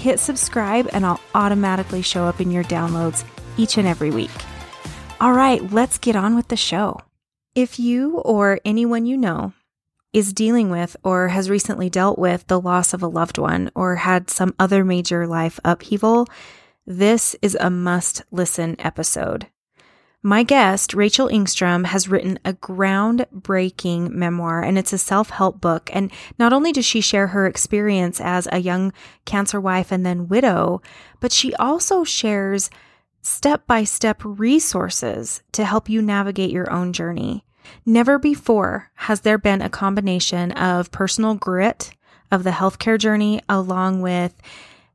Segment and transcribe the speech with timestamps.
[0.00, 3.22] hit subscribe and I'll automatically show up in your downloads
[3.56, 4.30] each and every week.
[5.20, 6.98] All right, let's get on with the show.
[7.54, 9.52] If you or anyone you know
[10.14, 13.96] is dealing with or has recently dealt with the loss of a loved one or
[13.96, 16.26] had some other major life upheaval,
[16.86, 19.46] this is a must listen episode.
[20.22, 25.88] My guest, Rachel Engstrom, has written a groundbreaking memoir and it's a self help book.
[25.94, 28.92] And not only does she share her experience as a young
[29.24, 30.82] cancer wife and then widow,
[31.20, 32.68] but she also shares
[33.22, 37.46] step by step resources to help you navigate your own journey.
[37.86, 41.92] Never before has there been a combination of personal grit
[42.30, 44.34] of the healthcare journey along with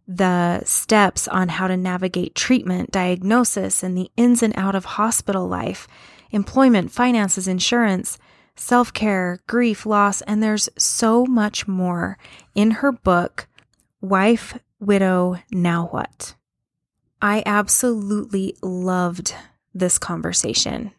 [0.07, 5.47] the steps on how to navigate treatment, diagnosis, and the ins and out of hospital
[5.47, 5.87] life,
[6.31, 8.17] employment, finances, insurance,
[8.55, 12.17] self care, grief, loss, and there's so much more
[12.53, 13.47] in her book,
[14.01, 16.35] Wife, Widow, Now What?
[17.21, 19.33] I absolutely loved
[19.73, 20.91] this conversation.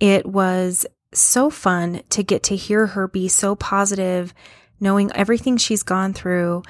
[0.00, 4.32] It was so fun to get to hear her be so positive,
[4.80, 6.62] knowing everything she's gone through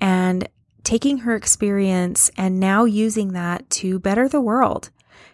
[0.00, 0.48] and
[0.84, 4.90] taking her experience and now using that to better the world.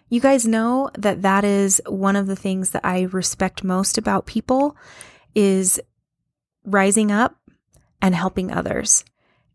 [0.09, 4.27] You guys know that that is one of the things that I respect most about
[4.27, 4.77] people
[5.35, 5.81] is
[6.65, 7.37] rising up
[8.01, 9.05] and helping others.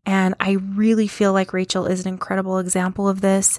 [0.04, 3.58] And I really feel like Rachel is an incredible example of this.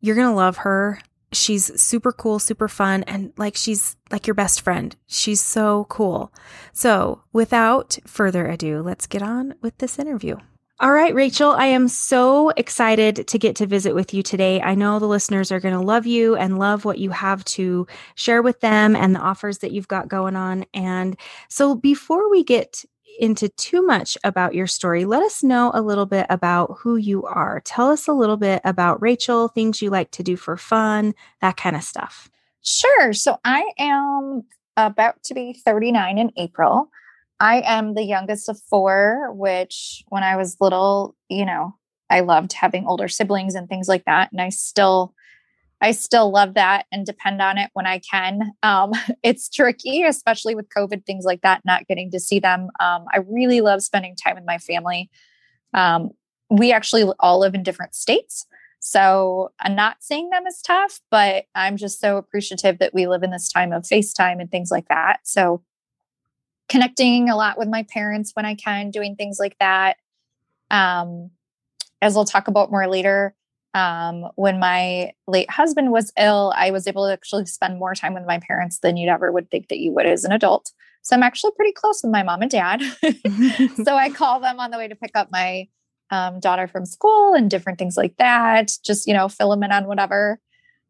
[0.00, 1.00] You're going to love her.
[1.32, 4.96] She's super cool, super fun, and like she's like your best friend.
[5.06, 6.32] She's so cool.
[6.72, 10.38] So, without further ado, let's get on with this interview.
[10.80, 14.62] All right, Rachel, I am so excited to get to visit with you today.
[14.62, 17.86] I know the listeners are going to love you and love what you have to
[18.14, 20.64] share with them and the offers that you've got going on.
[20.72, 21.18] And
[21.50, 22.82] so, before we get
[23.18, 27.24] into too much about your story, let us know a little bit about who you
[27.24, 27.60] are.
[27.66, 31.58] Tell us a little bit about Rachel, things you like to do for fun, that
[31.58, 32.30] kind of stuff.
[32.62, 33.12] Sure.
[33.12, 34.44] So, I am
[34.78, 36.90] about to be 39 in April.
[37.40, 41.74] I am the youngest of four, which when I was little, you know,
[42.10, 44.30] I loved having older siblings and things like that.
[44.30, 45.14] And I still,
[45.80, 48.52] I still love that and depend on it when I can.
[48.62, 48.92] Um,
[49.22, 52.68] it's tricky, especially with COVID, things like that, not getting to see them.
[52.78, 55.08] Um, I really love spending time with my family.
[55.72, 56.10] Um,
[56.50, 58.46] we actually all live in different states.
[58.80, 63.22] So I'm not seeing them is tough, but I'm just so appreciative that we live
[63.22, 65.20] in this time of FaceTime and things like that.
[65.22, 65.62] So
[66.70, 69.96] connecting a lot with my parents when I can, doing things like that.
[70.70, 71.30] Um,
[72.00, 73.34] as I'll talk about more later,
[73.74, 78.14] um, when my late husband was ill, I was able to actually spend more time
[78.14, 80.72] with my parents than you'd ever would think that you would as an adult.
[81.02, 82.82] So I'm actually pretty close with my mom and dad.
[83.84, 85.68] so I call them on the way to pick up my
[86.10, 88.72] um, daughter from school and different things like that.
[88.84, 90.40] Just, you know, fill them in on whatever.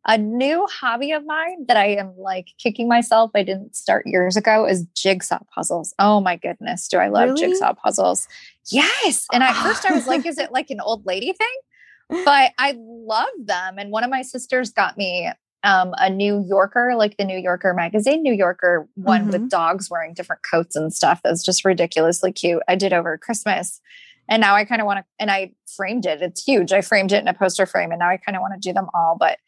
[0.06, 4.36] A new hobby of mine that I am like kicking myself I didn't start years
[4.36, 5.94] ago is jigsaw puzzles.
[5.98, 7.40] Oh my goodness, do I love really?
[7.40, 8.26] jigsaw puzzles?
[8.70, 9.26] Yes.
[9.32, 12.24] And at first I was like, is it like an old lady thing?
[12.24, 13.76] But I love them.
[13.78, 15.30] And one of my sisters got me
[15.62, 19.30] um, a New Yorker, like the New Yorker magazine, New Yorker one mm-hmm.
[19.30, 21.20] with dogs wearing different coats and stuff.
[21.22, 22.62] That's just ridiculously cute.
[22.66, 23.80] I did over Christmas.
[24.28, 26.22] And now I kind of want to, and I framed it.
[26.22, 26.72] It's huge.
[26.72, 28.72] I framed it in a poster frame and now I kind of want to do
[28.72, 29.16] them all.
[29.18, 29.38] But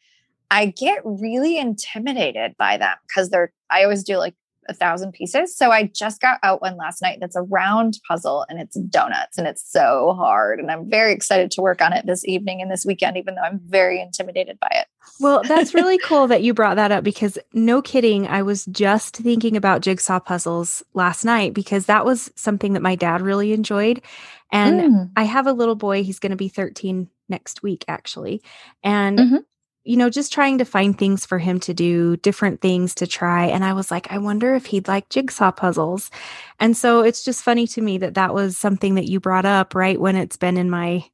[0.53, 4.35] I get really intimidated by them because they're, I always do like
[4.69, 5.57] a thousand pieces.
[5.57, 9.39] So I just got out one last night that's a round puzzle and it's donuts
[9.39, 10.59] and it's so hard.
[10.59, 13.41] And I'm very excited to work on it this evening and this weekend, even though
[13.41, 14.85] I'm very intimidated by it.
[15.19, 19.17] Well, that's really cool that you brought that up because no kidding, I was just
[19.17, 24.03] thinking about jigsaw puzzles last night because that was something that my dad really enjoyed.
[24.51, 25.11] And mm.
[25.17, 28.43] I have a little boy, he's going to be 13 next week, actually.
[28.83, 29.37] And mm-hmm
[29.83, 33.45] you know, just trying to find things for him to do, different things to try.
[33.45, 36.09] And I was like, I wonder if he'd like jigsaw puzzles.
[36.59, 39.75] And so it's just funny to me that that was something that you brought up
[39.75, 41.05] right when it's been in my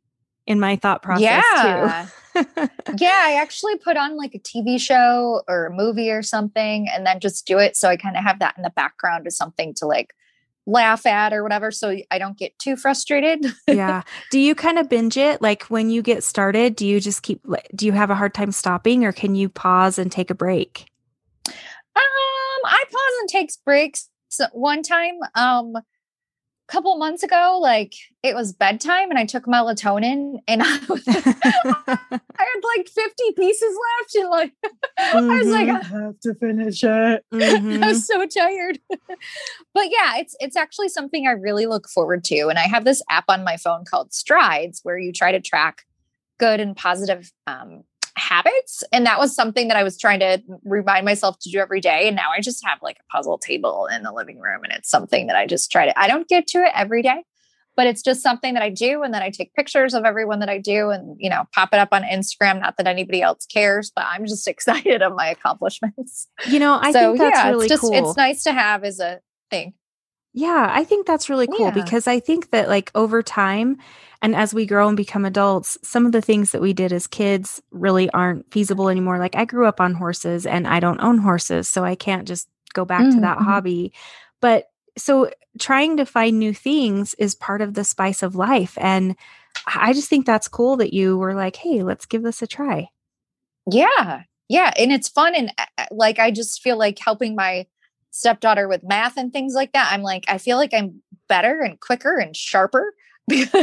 [0.46, 2.08] in my thought process yeah.
[2.34, 2.68] too.
[2.98, 7.06] yeah, I actually put on like a TV show or a movie or something and
[7.06, 9.74] then just do it so I kind of have that in the background as something
[9.76, 10.16] to like
[10.66, 13.46] laugh at or whatever so I don't get too frustrated.
[13.68, 14.04] yeah.
[14.32, 17.42] Do you kind of binge it like when you get started, do you just keep
[17.76, 20.86] do you have a hard time stopping or can you pause and take a break?
[21.48, 21.54] Um
[21.96, 24.10] I pause and takes breaks.
[24.52, 25.74] One time um
[26.70, 32.00] couple months ago, like it was bedtime and I took melatonin and I, was, I
[32.18, 35.18] had like 50 pieces left and like mm-hmm.
[35.32, 35.96] I was like, mm-hmm.
[35.96, 37.26] I have to finish it.
[37.34, 37.84] Mm-hmm.
[37.84, 38.80] I was so tired.
[38.90, 42.48] but yeah, it's it's actually something I really look forward to.
[42.48, 45.86] And I have this app on my phone called Strides where you try to track
[46.40, 47.84] good and positive um,
[48.20, 48.84] habits.
[48.92, 52.08] And that was something that I was trying to remind myself to do every day.
[52.08, 54.64] And now I just have like a puzzle table in the living room.
[54.64, 57.24] And it's something that I just try to, I don't get to it every day,
[57.76, 59.04] but it's just something that I do.
[59.04, 61.80] And then I take pictures of everyone that I do and, you know, pop it
[61.80, 62.60] up on Instagram.
[62.60, 66.28] Not that anybody else cares, but I'm just excited of my accomplishments.
[66.48, 67.94] You know, I so, think that's yeah, really it's just, cool.
[67.94, 69.74] It's nice to have as a thing.
[70.34, 71.72] Yeah, I think that's really cool yeah.
[71.72, 73.78] because I think that like over time,
[74.22, 77.08] and as we grow and become adults, some of the things that we did as
[77.08, 79.18] kids really aren't feasible anymore.
[79.18, 82.48] Like I grew up on horses and I don't own horses, so I can't just
[82.74, 83.16] go back mm-hmm.
[83.16, 83.46] to that mm-hmm.
[83.46, 83.94] hobby.
[84.40, 88.78] But so trying to find new things is part of the spice of life.
[88.80, 89.16] And
[89.66, 92.90] I just think that's cool that you were like, hey, let's give this a try.
[93.72, 94.24] Yeah.
[94.48, 94.74] Yeah.
[94.78, 95.36] And it's fun.
[95.36, 97.66] And uh, uh, like, I just feel like helping my
[98.12, 99.90] stepdaughter with math and things like that.
[99.92, 102.94] I'm like, I feel like I'm better and quicker and sharper
[103.30, 103.54] because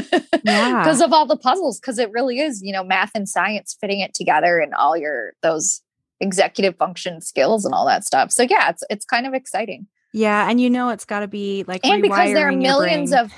[0.44, 1.04] yeah.
[1.04, 4.14] of all the puzzles because it really is you know math and science fitting it
[4.14, 5.82] together and all your those
[6.20, 10.48] executive function skills and all that stuff so yeah it's it's kind of exciting yeah
[10.48, 13.32] and you know it's got to be like and because there are millions of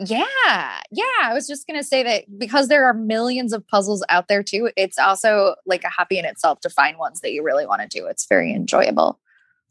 [0.00, 0.24] yeah
[0.90, 4.28] yeah i was just going to say that because there are millions of puzzles out
[4.28, 7.66] there too it's also like a hobby in itself to find ones that you really
[7.66, 9.18] want to do it's very enjoyable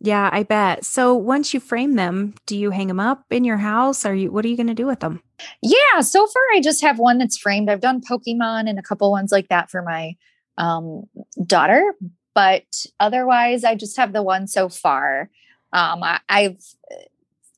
[0.03, 0.83] yeah, I bet.
[0.83, 4.05] So once you frame them, do you hang them up in your house?
[4.05, 5.23] Are you what are you going to do with them?
[5.61, 7.69] Yeah, so far I just have one that's framed.
[7.69, 10.17] I've done Pokemon and a couple ones like that for my
[10.57, 11.05] um,
[11.47, 11.95] daughter,
[12.35, 12.65] but
[12.99, 15.29] otherwise I just have the one so far.
[15.71, 16.61] Um, I, I've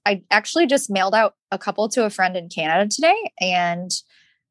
[0.06, 3.90] I actually just mailed out a couple to a friend in Canada today, and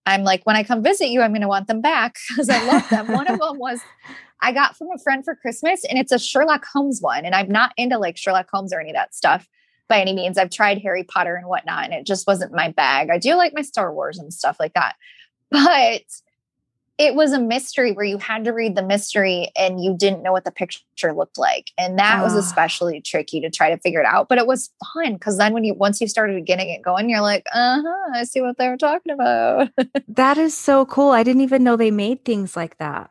[0.05, 2.61] I'm like, when I come visit you, I'm going to want them back because I
[2.67, 3.13] love them.
[3.13, 3.81] one of them was
[4.41, 7.25] I got from a friend for Christmas, and it's a Sherlock Holmes one.
[7.25, 9.49] And I'm not into like Sherlock Holmes or any of that stuff
[9.89, 10.39] by any means.
[10.39, 13.11] I've tried Harry Potter and whatnot, and it just wasn't my bag.
[13.11, 14.97] I do like my Star Wars and stuff like that.
[15.51, 16.03] But
[16.97, 20.31] it was a mystery where you had to read the mystery and you didn't know
[20.31, 21.73] what the picture looked like.
[21.77, 24.29] And that was especially tricky to try to figure it out.
[24.29, 27.21] But it was fun because then when you once you started getting it going, you're
[27.21, 29.71] like, uh-huh, I see what they were talking about.
[30.09, 31.11] that is so cool.
[31.11, 33.11] I didn't even know they made things like that.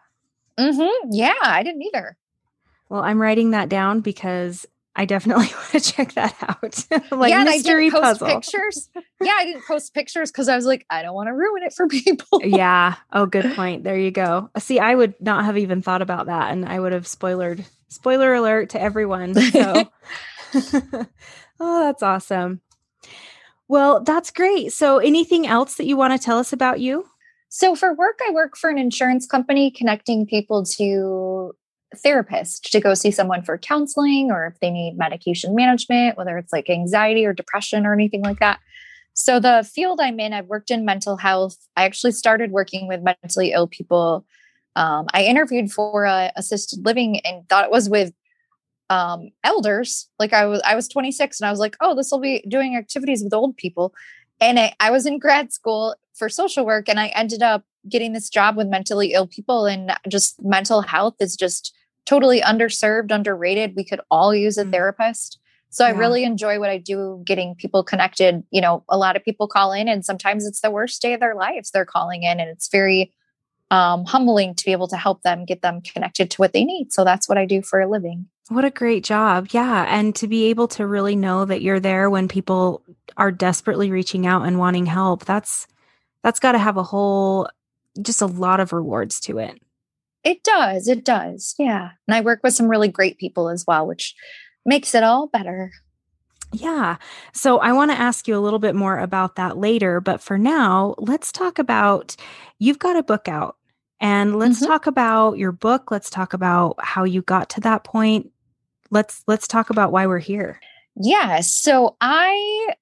[0.60, 1.10] Mm-hmm.
[1.12, 2.18] Yeah, I didn't either.
[2.90, 4.66] Well, I'm writing that down because
[4.96, 7.12] I definitely want to check that out.
[7.12, 8.28] like yeah, mystery I didn't post puzzle.
[8.28, 8.90] pictures.
[9.24, 11.74] Yeah, I didn't post pictures because I was like, I don't want to ruin it
[11.74, 12.42] for people.
[12.44, 12.96] yeah.
[13.14, 13.86] Oh, good point.
[13.86, 14.50] There you go.
[14.58, 17.66] See, I would not have even thought about that, and I would have spoilered.
[17.88, 19.34] Spoiler alert to everyone.
[19.36, 19.90] So,
[20.54, 22.60] oh, that's awesome.
[23.70, 24.74] Well, that's great.
[24.74, 27.08] So, anything else that you want to tell us about you?
[27.56, 31.56] So for work, I work for an insurance company connecting people to
[32.04, 36.52] therapists to go see someone for counseling or if they need medication management, whether it's
[36.52, 38.60] like anxiety or depression or anything like that.
[39.14, 41.56] So the field I'm in, I've worked in mental health.
[41.78, 44.26] I actually started working with mentally ill people.
[44.76, 48.14] Um, I interviewed for a assisted living and thought it was with
[48.90, 50.10] um, elders.
[50.18, 52.76] Like I was, I was 26 and I was like, oh, this will be doing
[52.76, 53.94] activities with old people.
[54.44, 58.14] And I, I was in grad school for social work and I ended up getting
[58.14, 63.76] this job with mentally ill people and just mental health is just totally underserved, underrated.
[63.76, 64.72] We could all use a mm.
[64.72, 65.40] therapist.
[65.70, 65.94] So yeah.
[65.94, 68.44] I really enjoy what I do getting people connected.
[68.52, 71.20] You know, a lot of people call in and sometimes it's the worst day of
[71.20, 73.12] their lives they're calling in and it's very
[73.72, 76.94] um, humbling to be able to help them get them connected to what they need.
[76.94, 78.28] So that's what I do for a living.
[78.50, 79.48] What a great job.
[79.52, 79.86] Yeah.
[79.90, 82.84] And to be able to really know that you're there when people
[83.18, 85.68] are desperately reaching out and wanting help, that's
[86.24, 87.50] that's got to have a whole
[88.02, 89.62] just a lot of rewards to it.
[90.24, 90.88] It does.
[90.88, 91.56] It does.
[91.58, 91.92] Yeah.
[92.08, 94.16] And I work with some really great people as well, which
[94.66, 95.72] makes it all better.
[96.54, 96.98] Yeah.
[97.34, 100.00] So I want to ask you a little bit more about that later.
[100.00, 102.16] But for now, let's talk about
[102.60, 103.58] you've got a book out
[104.00, 104.68] and let's mm-hmm.
[104.68, 105.90] talk about your book.
[105.90, 108.32] Let's talk about how you got to that point.
[108.92, 110.60] Let's let's talk about why we're here.
[110.96, 111.42] Yeah.
[111.42, 112.76] So I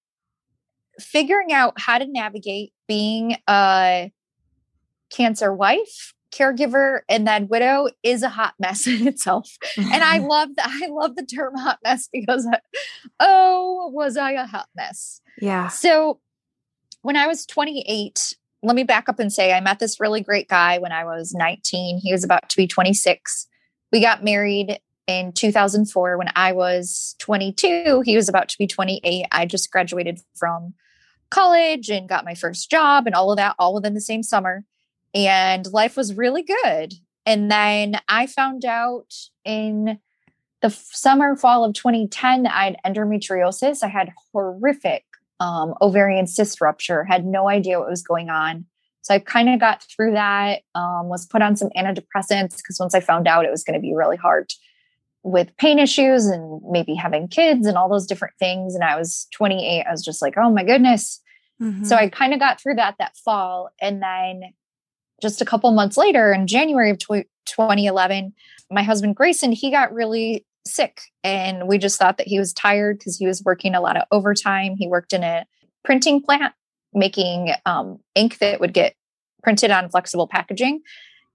[0.99, 4.11] figuring out how to navigate being a
[5.09, 9.57] cancer wife caregiver and then widow is a hot mess in itself.
[9.77, 10.27] and I mm-hmm.
[10.27, 10.69] love that.
[10.69, 12.47] I love the term hot mess because,
[13.19, 15.21] oh, was I a hot mess?
[15.41, 15.67] Yeah.
[15.69, 16.19] So
[17.01, 20.47] when I was 28, let me back up and say I met this really great
[20.47, 21.97] guy when I was 19.
[21.97, 23.47] He was about to be 26.
[23.91, 28.01] We got married in 2004 when I was 22.
[28.05, 29.25] He was about to be 28.
[29.31, 30.73] I just graduated from
[31.29, 34.63] college and got my first job and all of that all within the same summer.
[35.13, 36.93] And life was really good.
[37.25, 39.13] And then I found out
[39.45, 39.99] in
[40.61, 43.83] the summer, fall of 2010, I had endometriosis.
[43.83, 45.05] I had horrific
[45.39, 48.65] um, ovarian cyst rupture, had no idea what was going on.
[49.01, 52.93] So I kind of got through that, um, was put on some antidepressants because once
[52.93, 54.53] I found out it was going to be really hard
[55.23, 58.75] with pain issues and maybe having kids and all those different things.
[58.75, 59.83] And I was 28.
[59.83, 61.19] I was just like, oh my goodness.
[61.59, 61.83] Mm-hmm.
[61.85, 63.69] So I kind of got through that that fall.
[63.81, 64.53] And then
[65.21, 68.33] just a couple months later, in January of 2011,
[68.69, 72.99] my husband Grayson, he got really sick and we just thought that he was tired
[72.99, 74.75] because he was working a lot of overtime.
[74.77, 75.45] He worked in a
[75.83, 76.53] printing plant
[76.93, 78.95] making um, ink that would get
[79.43, 80.81] printed on flexible packaging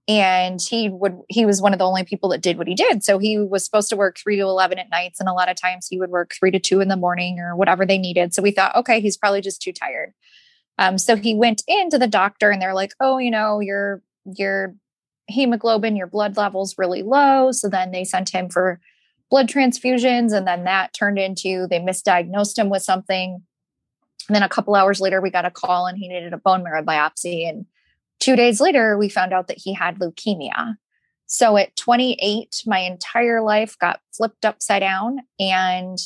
[0.07, 3.03] and he would he was one of the only people that did what he did.
[3.03, 5.59] So he was supposed to work 3 to 11 at nights and a lot of
[5.59, 8.33] times he would work 3 to 2 in the morning or whatever they needed.
[8.33, 10.13] So we thought okay he's probably just too tired
[10.77, 14.75] um, so he went into the doctor and they're like oh you know your your
[15.27, 18.79] hemoglobin your blood levels really low so then they sent him for
[19.29, 20.33] blood transfusions.
[20.33, 23.41] And then that turned into they misdiagnosed him with something.
[24.27, 26.63] And then a couple hours later, we got a call and he needed a bone
[26.63, 27.47] marrow biopsy.
[27.47, 27.65] And
[28.19, 30.75] two days later, we found out that he had leukemia.
[31.27, 35.19] So at 28, my entire life got flipped upside down.
[35.39, 35.97] And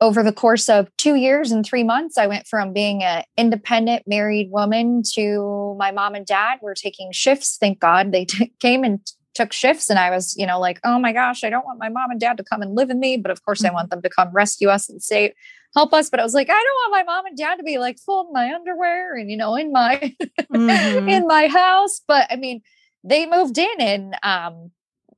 [0.00, 4.04] over the course of two years and three months, I went from being an independent
[4.06, 7.58] married woman to my mom and dad were taking shifts.
[7.60, 9.00] Thank God they t- came and
[9.34, 11.88] took shifts and I was, you know, like, oh my gosh, I don't want my
[11.88, 13.70] mom and dad to come and live with me, but of course mm-hmm.
[13.70, 15.34] I want them to come rescue us and say
[15.74, 16.10] help us.
[16.10, 18.22] But I was like, I don't want my mom and dad to be like full
[18.22, 19.96] of my underwear and you know, in my
[20.52, 21.08] mm-hmm.
[21.08, 22.00] in my house.
[22.08, 22.62] But I mean,
[23.04, 24.70] they moved in and um,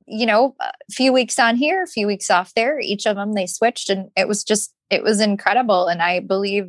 [0.07, 2.79] you know, a few weeks on here, a few weeks off there.
[2.79, 5.87] Each of them they switched and it was just it was incredible.
[5.87, 6.65] And I believe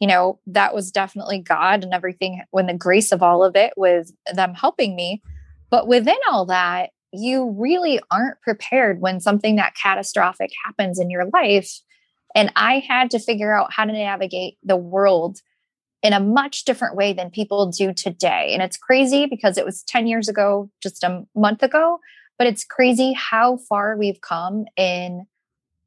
[0.00, 3.72] you know that was definitely god and everything when the grace of all of it
[3.76, 5.22] was them helping me
[5.70, 11.26] but within all that, you really aren't prepared when something that catastrophic happens in your
[11.32, 11.80] life.
[12.34, 15.38] And I had to figure out how to navigate the world
[16.02, 18.50] in a much different way than people do today.
[18.52, 21.98] And it's crazy because it was 10 years ago, just a month ago,
[22.38, 25.26] but it's crazy how far we've come in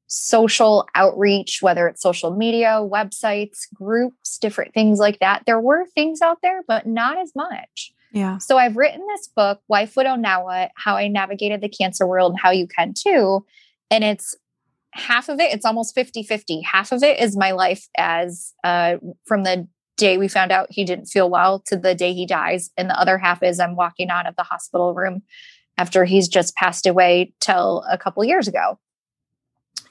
[0.07, 5.43] social outreach, whether it's social media, websites, groups, different things like that.
[5.45, 7.93] There were things out there, but not as much.
[8.11, 8.39] Yeah.
[8.39, 10.71] So I've written this book, Wife, Widow, Now What?
[10.75, 13.45] How I Navigated the Cancer World and How You Can Too.
[13.91, 14.35] And it's
[14.93, 16.61] half of it, it's almost 50 50.
[16.61, 20.85] Half of it is my life as uh, from the day we found out he
[20.85, 22.71] didn't feel well to the day he dies.
[22.77, 25.21] And the other half is I'm walking out of the hospital room
[25.79, 28.77] after he's just passed away till a couple years ago.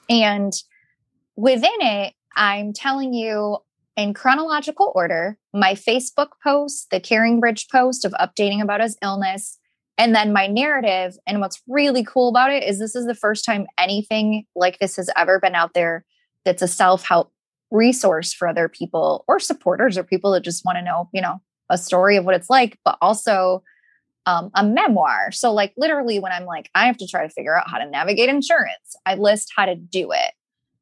[0.07, 0.53] And
[1.35, 3.57] within it, I'm telling you
[3.97, 9.57] in chronological order my Facebook post, the CaringBridge post of updating about his illness,
[9.97, 11.17] and then my narrative.
[11.25, 14.95] And what's really cool about it is this is the first time anything like this
[14.95, 16.05] has ever been out there
[16.45, 17.33] that's a self help
[17.71, 21.41] resource for other people or supporters or people that just want to know, you know,
[21.67, 23.63] a story of what it's like, but also
[24.29, 25.31] um, a memoir.
[25.31, 27.89] So, like, literally, when I'm like, I have to try to figure out how to
[27.89, 30.31] navigate insurance, I list how to do it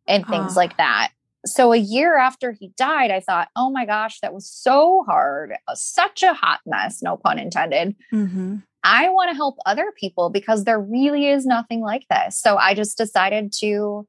[0.08, 1.10] and things like that
[1.48, 5.54] so a year after he died, I thought, oh my gosh, that was so hard,
[5.68, 7.96] uh, such a hot mess, no pun intended.
[8.12, 8.58] Mm-hmm.
[8.84, 12.40] I want to help other people because there really is nothing like this.
[12.40, 14.08] So I just decided to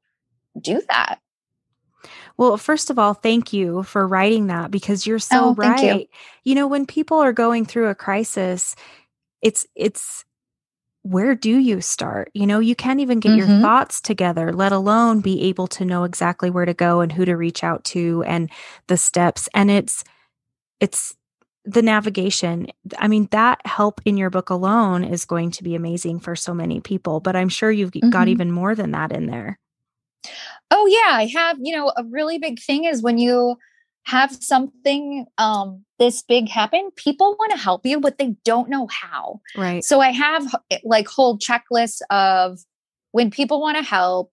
[0.59, 1.19] do that.
[2.37, 6.01] Well, first of all, thank you for writing that because you're so oh, right.
[6.01, 6.07] You.
[6.45, 8.77] you know, when people are going through a crisis,
[9.41, 10.25] it's it's
[11.03, 12.29] where do you start?
[12.33, 13.49] You know, you can't even get mm-hmm.
[13.49, 17.25] your thoughts together, let alone be able to know exactly where to go and who
[17.25, 18.49] to reach out to and
[18.87, 19.47] the steps.
[19.53, 20.03] And it's,
[20.79, 21.15] it's,
[21.65, 22.67] the navigation
[22.99, 26.53] i mean that help in your book alone is going to be amazing for so
[26.53, 28.09] many people but i'm sure you've mm-hmm.
[28.09, 29.59] got even more than that in there
[30.71, 33.57] oh yeah i have you know a really big thing is when you
[34.05, 38.87] have something um, this big happen, people want to help you, but they don't know
[38.87, 39.41] how.
[39.55, 39.83] Right.
[39.83, 42.59] So I have eh, like whole checklists of
[43.11, 44.31] when people want to help,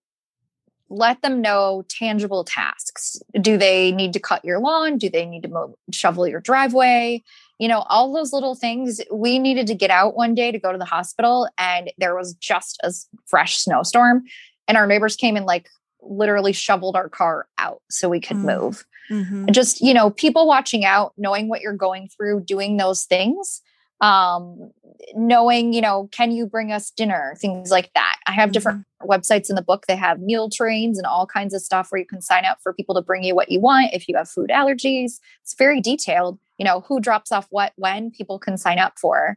[0.89, 3.17] let them know tangible tasks.
[3.41, 4.97] Do they need to cut your lawn?
[4.97, 7.23] Do they need to mow, shovel your driveway?
[7.59, 9.01] You know, all those little things.
[9.11, 12.35] We needed to get out one day to go to the hospital, and there was
[12.35, 12.93] just a
[13.25, 14.23] fresh snowstorm.
[14.67, 15.67] And our neighbors came and like
[16.01, 18.59] literally shoveled our car out so we could mm.
[18.59, 18.85] move.
[19.09, 19.51] Mm-hmm.
[19.51, 23.61] Just, you know, people watching out, knowing what you're going through, doing those things
[24.01, 24.71] um
[25.15, 29.09] knowing you know can you bring us dinner things like that i have different mm-hmm.
[29.09, 32.05] websites in the book they have meal trains and all kinds of stuff where you
[32.05, 34.51] can sign up for people to bring you what you want if you have food
[34.51, 38.99] allergies it's very detailed you know who drops off what when people can sign up
[38.99, 39.35] for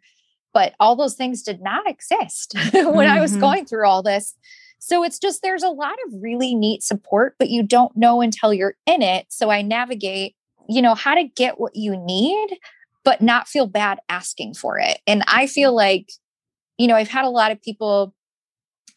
[0.52, 2.98] but all those things did not exist when mm-hmm.
[2.98, 3.40] i was mm-hmm.
[3.40, 4.34] going through all this
[4.80, 8.52] so it's just there's a lot of really neat support but you don't know until
[8.52, 10.34] you're in it so i navigate
[10.68, 12.58] you know how to get what you need
[13.04, 14.98] but not feel bad asking for it.
[15.06, 16.12] And I feel like,
[16.78, 18.14] you know, I've had a lot of people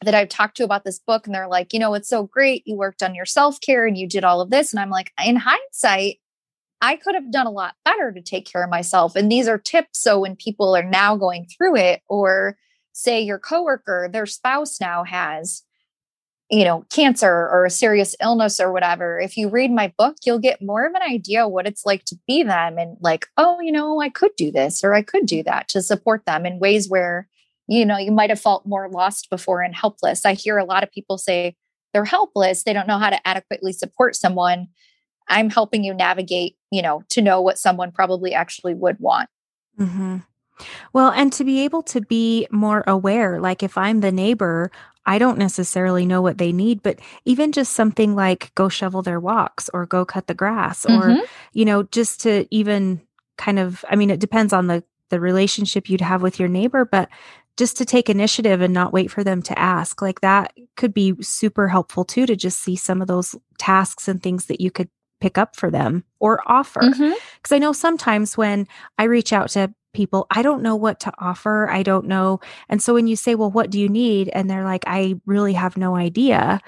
[0.03, 2.63] that I've talked to about this book, and they're like, you know, it's so great.
[2.65, 4.73] You worked on your self care and you did all of this.
[4.73, 6.17] And I'm like, in hindsight,
[6.81, 9.15] I could have done a lot better to take care of myself.
[9.15, 9.99] And these are tips.
[9.99, 12.57] So when people are now going through it, or
[12.91, 15.63] say your coworker, their spouse now has
[16.53, 20.37] you know, cancer or a serious illness or whatever, if you read my book, you'll
[20.37, 23.71] get more of an idea what it's like to be them and like, oh, you
[23.71, 26.87] know, I could do this or I could do that to support them in ways
[26.87, 27.27] where,
[27.67, 30.27] you know, you might have felt more lost before and helpless.
[30.27, 31.55] I hear a lot of people say
[31.91, 34.67] they're helpless, they don't know how to adequately support someone.
[35.27, 39.29] I'm helping you navigate, you know, to know what someone probably actually would want.
[39.79, 40.17] Mm-hmm.
[40.91, 44.71] Well, and to be able to be more aware, like if I'm the neighbor,
[45.05, 49.19] I don't necessarily know what they need, but even just something like go shovel their
[49.19, 51.23] walks or go cut the grass or, mm-hmm.
[51.53, 53.01] you know, just to even
[53.37, 56.85] kind of, I mean, it depends on the, the relationship you'd have with your neighbor,
[56.85, 57.09] but
[57.57, 61.13] just to take initiative and not wait for them to ask like that could be
[61.21, 64.89] super helpful too to just see some of those tasks and things that you could
[65.21, 67.53] pick up for them or offer because mm-hmm.
[67.53, 68.67] i know sometimes when
[68.97, 71.69] i reach out to people, I don't know what to offer.
[71.69, 72.39] I don't know.
[72.69, 74.29] And so when you say, well, what do you need?
[74.29, 76.59] And they're like, I really have no idea.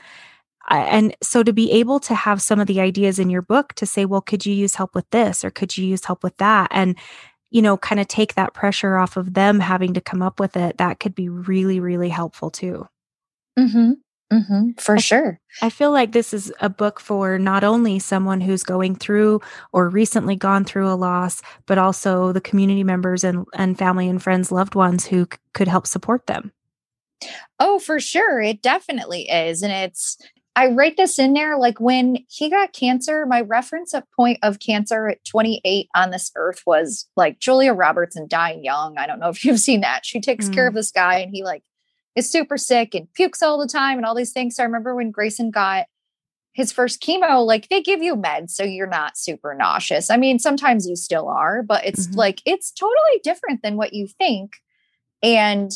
[0.70, 3.86] And so to be able to have some of the ideas in your book to
[3.86, 6.70] say, well, could you use help with this or could you use help with that?
[6.72, 6.96] And,
[7.52, 10.58] you know, kind of take that pressure off of them having to come up with
[10.58, 12.88] it, that could be really, really helpful too.
[13.60, 13.92] Mm-hmm.
[14.34, 15.40] Mm-hmm, for I, sure.
[15.62, 19.88] I feel like this is a book for not only someone who's going through or
[19.90, 24.52] recently gone through a loss, but also the community members and, and family and friends,
[24.52, 26.52] loved ones who c- could help support them.
[27.60, 28.42] Oh, for sure.
[28.42, 29.62] It definitely is.
[29.62, 30.18] And it's,
[30.56, 34.60] I write this in there like when he got cancer, my reference at point of
[34.60, 38.98] cancer at 28 on this earth was like Julia Roberts and dying young.
[38.98, 40.06] I don't know if you've seen that.
[40.06, 40.54] She takes mm.
[40.54, 41.64] care of this guy and he like
[42.16, 44.56] is super sick and pukes all the time and all these things.
[44.56, 45.86] So I remember when Grayson got
[46.54, 50.10] his first chemo, like they give you meds so you're not super nauseous.
[50.10, 52.18] I mean, sometimes you still are, but it's mm-hmm.
[52.18, 54.54] like it's totally different than what you think.
[55.22, 55.72] And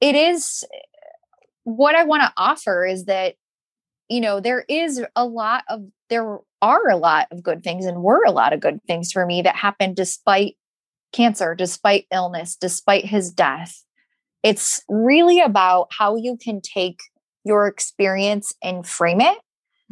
[0.00, 0.64] it is
[1.64, 3.34] what I want to offer is that,
[4.08, 8.02] you know, there is a lot of, there are a lot of good things and
[8.02, 10.56] were a lot of good things for me that happened despite
[11.12, 13.84] cancer, despite illness, despite his death.
[14.42, 17.00] It's really about how you can take
[17.44, 19.38] your experience and frame it.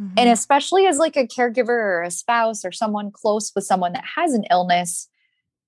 [0.01, 0.13] Mm-hmm.
[0.17, 4.05] And especially as like a caregiver or a spouse or someone close with someone that
[4.15, 5.09] has an illness,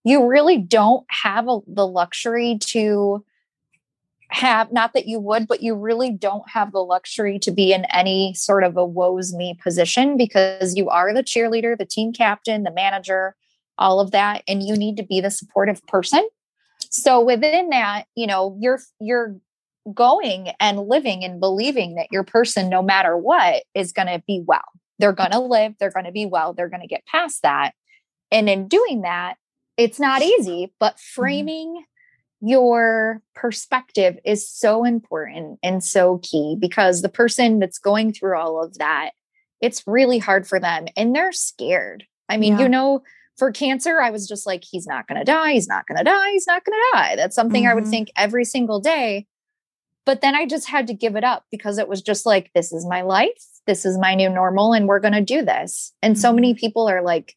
[0.04, 3.24] you really don't have a, the luxury to
[4.30, 7.86] have not that you would but you really don't have the luxury to be in
[7.94, 12.64] any sort of a woes me position because you are the cheerleader the team captain
[12.64, 13.36] the manager
[13.78, 16.26] all of that and you need to be the supportive person
[16.90, 19.36] so within that, you know, you're you're
[19.94, 24.44] going and living and believing that your person no matter what is going to be
[24.46, 24.62] well.
[25.00, 27.72] They're going to live, they're going to be well, they're going to get past that.
[28.32, 29.36] And in doing that,
[29.78, 31.22] it's not easy, but mm-hmm.
[31.22, 31.86] framing
[32.42, 38.64] your perspective is so important and so key because the person that's going through all
[38.64, 39.12] of that,
[39.62, 42.06] it's really hard for them and they're scared.
[42.28, 42.64] I mean, yeah.
[42.64, 43.04] you know,
[43.42, 45.54] for cancer, I was just like, he's not going to die.
[45.54, 46.30] He's not going to die.
[46.30, 47.16] He's not going to die.
[47.16, 47.72] That's something mm-hmm.
[47.72, 47.90] I would mm-hmm.
[47.90, 49.26] think every single day.
[50.06, 52.72] But then I just had to give it up because it was just like, this
[52.72, 53.44] is my life.
[53.66, 54.74] This is my new normal.
[54.74, 55.92] And we're going to do this.
[56.04, 56.60] And so many mm-hmm.
[56.60, 57.36] people are like,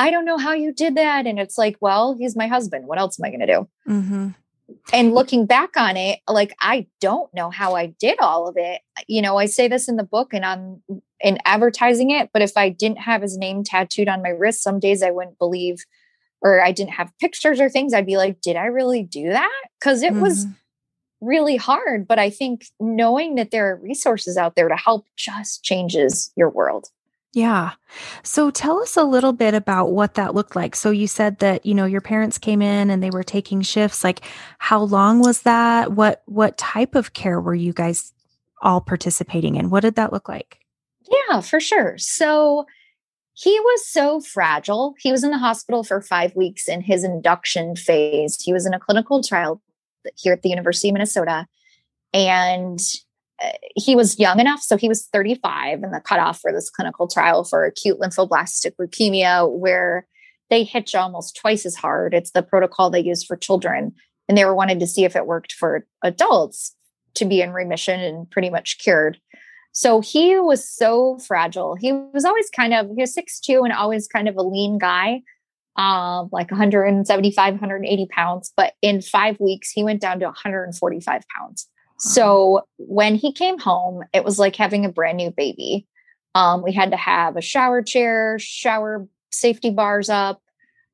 [0.00, 1.28] I don't know how you did that.
[1.28, 2.88] And it's like, well, he's my husband.
[2.88, 3.68] What else am I going to do?
[3.88, 4.28] Mm-hmm.
[4.92, 8.80] And looking back on it, like, I don't know how I did all of it.
[9.06, 10.82] You know, I say this in the book and on
[11.20, 12.30] in advertising it.
[12.32, 15.38] But if I didn't have his name tattooed on my wrist, some days I wouldn't
[15.38, 15.84] believe,
[16.42, 19.62] or I didn't have pictures or things, I'd be like, did I really do that?
[19.78, 20.22] Because it mm-hmm.
[20.22, 20.46] was
[21.20, 22.06] really hard.
[22.06, 26.50] But I think knowing that there are resources out there to help just changes your
[26.50, 26.88] world.
[27.32, 27.72] Yeah.
[28.22, 30.74] So tell us a little bit about what that looked like.
[30.74, 34.02] So you said that, you know, your parents came in and they were taking shifts.
[34.02, 34.22] Like
[34.58, 35.92] how long was that?
[35.92, 38.14] What what type of care were you guys
[38.62, 39.68] all participating in?
[39.68, 40.60] What did that look like?
[41.28, 41.98] Yeah, for sure.
[41.98, 42.64] So
[43.34, 44.94] he was so fragile.
[44.98, 48.42] He was in the hospital for 5 weeks in his induction phase.
[48.42, 49.60] He was in a clinical trial
[50.16, 51.46] here at the University of Minnesota
[52.14, 52.80] and
[53.74, 57.44] he was young enough, so he was 35 and the cutoff for this clinical trial
[57.44, 60.06] for acute lymphoblastic leukemia, where
[60.48, 62.14] they hitch almost twice as hard.
[62.14, 63.92] It's the protocol they use for children.
[64.28, 66.74] And they were wanting to see if it worked for adults
[67.14, 69.18] to be in remission and pretty much cured.
[69.72, 71.76] So he was so fragile.
[71.76, 75.22] He was always kind of, he was 6'2 and always kind of a lean guy,
[75.76, 78.52] um, like 175, 180 pounds.
[78.56, 81.68] But in five weeks, he went down to 145 pounds.
[81.98, 85.86] So when he came home, it was like having a brand new baby.
[86.34, 90.42] Um, we had to have a shower chair, shower safety bars up.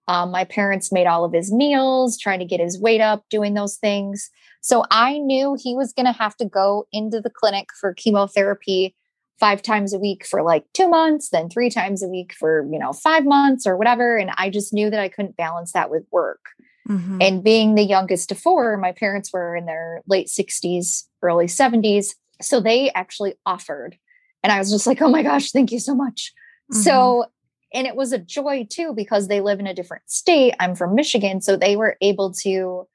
[0.09, 3.55] Um, my parents made all of his meals, trying to get his weight up, doing
[3.55, 4.31] those things.
[4.61, 8.95] So I knew he was going to have to go into the clinic for chemotherapy
[9.41, 12.79] five times a week for like two months, then three times a week for, you
[12.79, 14.17] know, five months or whatever.
[14.17, 16.41] And I just knew that I couldn't balance that with work.
[16.89, 17.19] Mm-hmm.
[17.21, 22.15] And being the youngest of four, my parents were in their late 60s, early 70s.
[22.41, 23.97] So they actually offered.
[24.43, 26.33] And I was just like, oh my gosh, thank you so much.
[26.73, 26.83] Mm-hmm.
[26.83, 27.27] So,
[27.73, 30.55] and it was a joy too, because they live in a different state.
[30.59, 31.41] I'm from Michigan.
[31.41, 32.87] So they were able to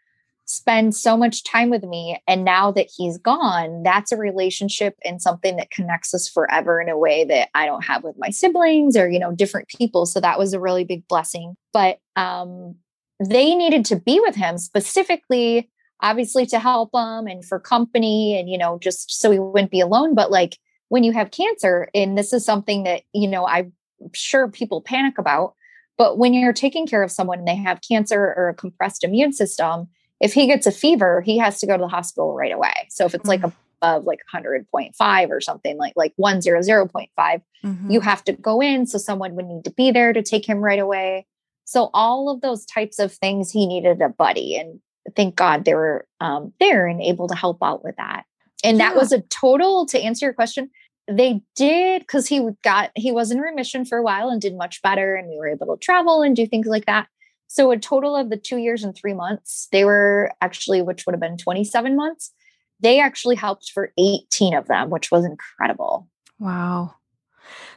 [0.47, 2.21] spend so much time with me.
[2.25, 6.87] And now that he's gone, that's a relationship and something that connects us forever in
[6.87, 10.05] a way that I don't have with my siblings or, you know, different people.
[10.05, 11.55] So that was a really big blessing.
[11.73, 12.75] But um,
[13.19, 15.69] they needed to be with him specifically
[16.01, 19.79] obviously to help him and for company and you know just so he wouldn't be
[19.79, 20.57] alone but like
[20.89, 23.71] when you have cancer and this is something that you know i'm
[24.13, 25.55] sure people panic about
[25.97, 29.33] but when you're taking care of someone and they have cancer or a compressed immune
[29.33, 29.87] system
[30.19, 33.05] if he gets a fever he has to go to the hospital right away so
[33.05, 33.51] if it's like mm.
[33.81, 37.91] above like 100.5 or something like like 100.5 mm-hmm.
[37.91, 40.59] you have to go in so someone would need to be there to take him
[40.59, 41.25] right away
[41.67, 44.79] so all of those types of things, he needed a buddy, and
[45.17, 48.23] thank God they were um, there and able to help out with that.
[48.63, 48.87] And yeah.
[48.87, 49.85] that was a total.
[49.87, 50.69] To answer your question,
[51.09, 54.81] they did because he got he was in remission for a while and did much
[54.81, 57.09] better, and we were able to travel and do things like that.
[57.47, 61.13] So a total of the two years and three months, they were actually, which would
[61.13, 62.31] have been 27 months,
[62.79, 66.07] they actually helped for 18 of them, which was incredible.
[66.39, 66.95] Wow.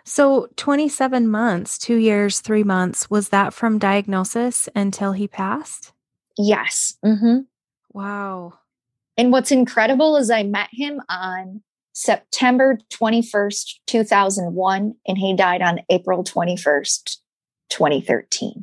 [0.04, 5.92] So 27 months, two years, three months, was that from diagnosis until he passed?
[6.36, 6.96] Yes.
[7.04, 7.40] Mm-hmm.
[7.92, 8.54] Wow.
[9.16, 15.80] And what's incredible is I met him on September 21st, 2001, and he died on
[15.90, 17.16] April 21st,
[17.68, 18.62] 2013.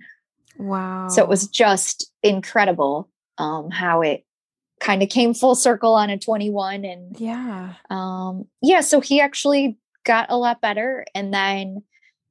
[0.58, 1.08] Wow.
[1.10, 4.26] So it was just incredible um, how it
[4.80, 9.76] kind of came full circle on a 21 and yeah um yeah so he actually
[10.08, 11.06] got a lot better.
[11.13, 11.84] And then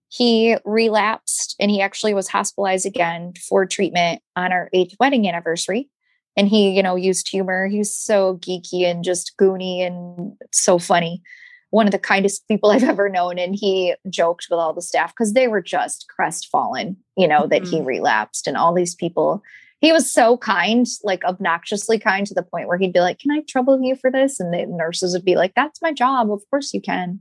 [0.08, 5.88] he relapsed and he actually was hospitalized again for treatment on our eighth wedding anniversary.
[6.36, 7.66] And he, you know, used humor.
[7.66, 11.22] He was so geeky and just goony and so funny.
[11.70, 13.38] One of the kindest people I've ever known.
[13.38, 17.50] And he joked with all the staff because they were just crestfallen, you know, mm-hmm.
[17.50, 17.86] that he mm-hmm.
[17.86, 19.42] relapsed and all these people.
[19.80, 23.30] He was so kind, like obnoxiously kind to the point where he'd be like, Can
[23.30, 24.40] I trouble you for this?
[24.40, 26.32] And the nurses would be like, That's my job.
[26.32, 27.20] Of course you can.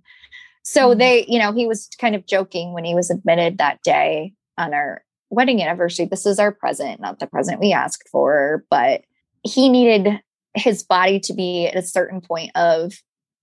[0.65, 0.99] So mm-hmm.
[0.99, 4.73] they, you know, he was kind of joking when he was admitted that day on
[4.73, 6.05] our wedding anniversary.
[6.05, 9.01] This is our present, not the present we asked for, but
[9.43, 10.19] he needed
[10.55, 12.93] his body to be at a certain point of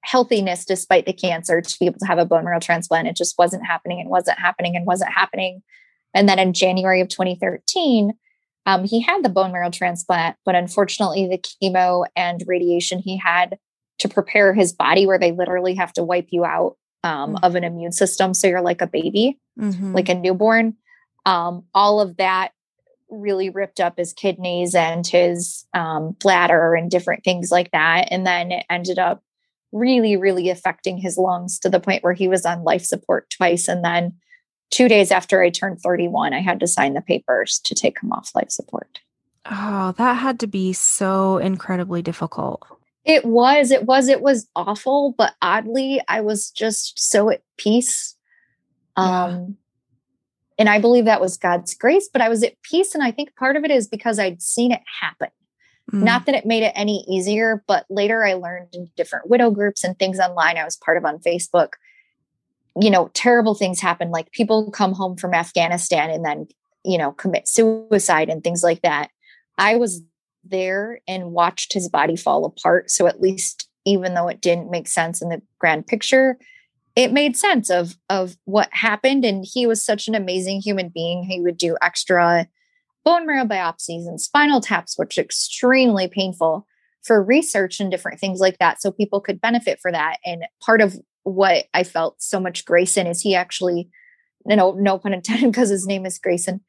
[0.02, 3.06] healthiness despite the cancer to be able to have a bone marrow transplant.
[3.06, 5.62] It just wasn't happening and wasn't happening and wasn't happening.
[6.14, 8.12] And then in January of 2013,
[8.66, 13.58] um, he had the bone marrow transplant, but unfortunately, the chemo and radiation he had
[14.00, 17.44] to prepare his body, where they literally have to wipe you out um, mm-hmm.
[17.44, 18.34] of an immune system.
[18.34, 19.94] So you're like a baby, mm-hmm.
[19.94, 20.76] like a newborn.
[21.24, 22.52] Um, all of that
[23.08, 28.08] really ripped up his kidneys and his um, bladder and different things like that.
[28.10, 29.22] And then it ended up
[29.70, 33.68] really, really affecting his lungs to the point where he was on life support twice.
[33.68, 34.14] And then
[34.70, 38.12] two days after I turned 31, I had to sign the papers to take him
[38.12, 39.00] off life support.
[39.50, 42.62] Oh, that had to be so incredibly difficult.
[43.04, 48.16] It was, it was, it was awful, but oddly, I was just so at peace.
[48.96, 49.24] Yeah.
[49.24, 49.56] Um,
[50.58, 52.94] and I believe that was God's grace, but I was at peace.
[52.94, 55.30] And I think part of it is because I'd seen it happen.
[55.92, 56.04] Mm.
[56.04, 59.82] Not that it made it any easier, but later I learned in different widow groups
[59.82, 61.70] and things online I was part of on Facebook.
[62.80, 64.10] You know, terrible things happen.
[64.10, 66.46] Like people come home from Afghanistan and then,
[66.84, 69.10] you know, commit suicide and things like that.
[69.58, 70.02] I was
[70.44, 72.90] there and watched his body fall apart.
[72.90, 76.38] So at least, even though it didn't make sense in the grand picture,
[76.94, 79.24] it made sense of of what happened.
[79.24, 81.24] And he was such an amazing human being.
[81.24, 82.46] He would do extra
[83.04, 86.66] bone marrow biopsies and spinal taps, which are extremely painful
[87.02, 88.80] for research and different things like that.
[88.80, 90.18] So people could benefit for that.
[90.24, 93.88] And part of what I felt so much grace in is he actually,
[94.46, 96.60] know, no pun intended, because his name is Grayson,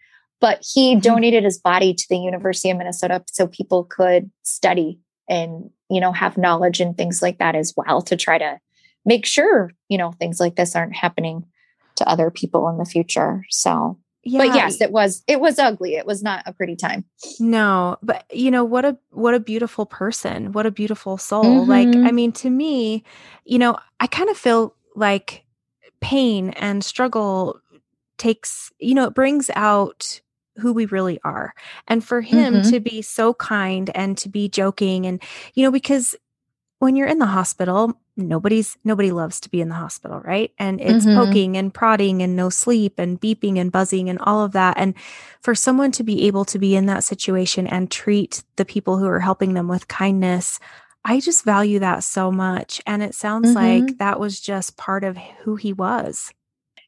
[0.43, 0.99] but he mm-hmm.
[0.99, 6.11] donated his body to the University of Minnesota so people could study and, you know,
[6.11, 8.59] have knowledge and things like that as well to try to
[9.05, 11.45] make sure, you know, things like this aren't happening
[11.95, 13.45] to other people in the future.
[13.49, 14.39] So yeah.
[14.39, 15.95] But yes, it was it was ugly.
[15.95, 17.05] It was not a pretty time.
[17.39, 20.51] No, but you know what a what a beautiful person.
[20.51, 21.65] What a beautiful soul.
[21.65, 21.69] Mm-hmm.
[21.69, 23.05] Like I mean to me,
[23.45, 25.45] you know, I kind of feel like
[26.01, 27.61] pain and struggle
[28.17, 30.21] takes, you know, it brings out
[30.57, 31.53] who we really are.
[31.87, 32.69] And for him mm-hmm.
[32.71, 35.21] to be so kind and to be joking and
[35.53, 36.15] you know because
[36.83, 40.51] when you're in the hospital, nobody's nobody loves to be in the hospital, right?
[40.59, 41.17] And it's mm-hmm.
[41.17, 44.77] poking and prodding and no sleep and beeping and buzzing and all of that.
[44.77, 44.93] And
[45.41, 49.07] for someone to be able to be in that situation and treat the people who
[49.07, 50.59] are helping them with kindness,
[51.05, 52.81] I just value that so much.
[52.85, 53.85] And it sounds mm-hmm.
[53.87, 56.33] like that was just part of who he was.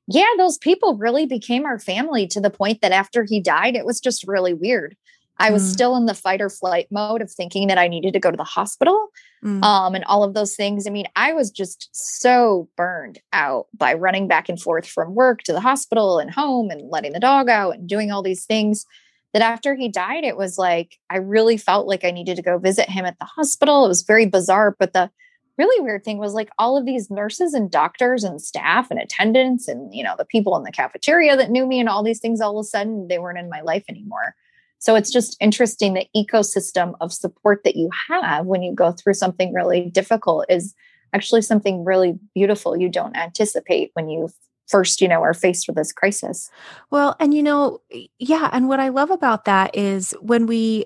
[0.08, 3.86] Yeah, those people really became our family to the point that after he died, it
[3.86, 4.96] was just really weird.
[5.38, 5.74] I was mm.
[5.74, 8.38] still in the fight or flight mode of thinking that I needed to go to
[8.38, 9.10] the hospital
[9.44, 9.62] mm.
[9.64, 10.88] um, and all of those things.
[10.88, 15.42] I mean, I was just so burned out by running back and forth from work
[15.44, 18.86] to the hospital and home and letting the dog out and doing all these things
[19.34, 22.58] that after he died, it was like I really felt like I needed to go
[22.58, 23.84] visit him at the hospital.
[23.84, 24.76] It was very bizarre.
[24.80, 25.12] But the
[25.58, 29.68] really weird thing was like all of these nurses and doctors and staff and attendants
[29.68, 32.42] and, you know, the people in the cafeteria that knew me and all these things
[32.42, 34.36] all of a sudden they weren't in my life anymore.
[34.80, 39.16] So it's just interesting the ecosystem of support that you have when you go through
[39.16, 40.76] something really difficult is
[41.14, 44.30] actually something really beautiful you don't anticipate when you
[44.68, 46.50] first you know are faced with this crisis
[46.92, 47.80] well and you know
[48.20, 50.86] yeah and what i love about that is when we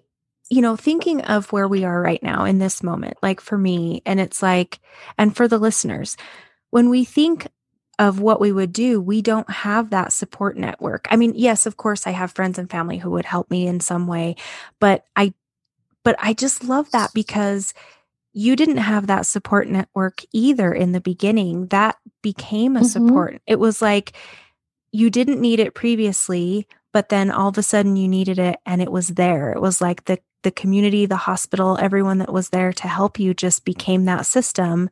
[0.49, 4.01] you know thinking of where we are right now in this moment like for me
[4.05, 4.79] and it's like
[5.17, 6.17] and for the listeners
[6.71, 7.47] when we think
[7.99, 11.05] of what we would do, we don't have that support network.
[11.11, 13.81] I mean, yes, of course I have friends and family who would help me in
[13.81, 14.37] some way,
[14.79, 15.33] but I
[16.05, 17.73] but I just love that because
[18.31, 21.67] you didn't have that support network either in the beginning.
[21.67, 22.87] That became a mm-hmm.
[22.87, 23.41] support.
[23.45, 24.13] It was like
[24.93, 28.81] you didn't need it previously, but then all of a sudden you needed it and
[28.81, 29.51] it was there.
[29.51, 33.33] It was like the the community, the hospital, everyone that was there to help you
[33.33, 34.89] just became that system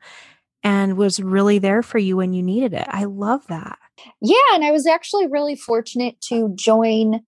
[0.64, 2.88] and was really there for you when you needed it.
[2.90, 3.78] I love that.
[4.22, 4.36] Yeah.
[4.54, 7.22] And I was actually really fortunate to join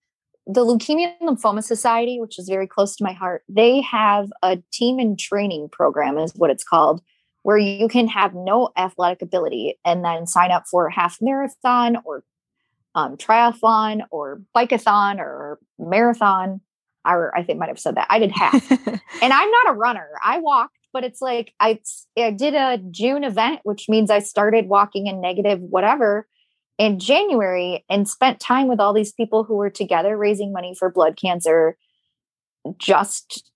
[0.45, 3.43] the Leukemia and Lymphoma Society, which is very close to my heart.
[3.47, 7.01] They have a Team in Training program, is what it's called,
[7.43, 12.23] where you can have no athletic ability and then sign up for half marathon or
[12.95, 16.62] um, triathlon or bikeathon or marathon.
[17.05, 18.07] Or I think might have said that.
[18.09, 18.71] I did half.
[18.71, 20.07] and I'm not a runner.
[20.23, 21.79] I walked but it's like I
[22.17, 26.27] I did a June event, which means I started walking in negative whatever
[26.77, 30.89] in January and spent time with all these people who were together raising money for
[30.89, 31.77] blood cancer
[32.77, 33.51] just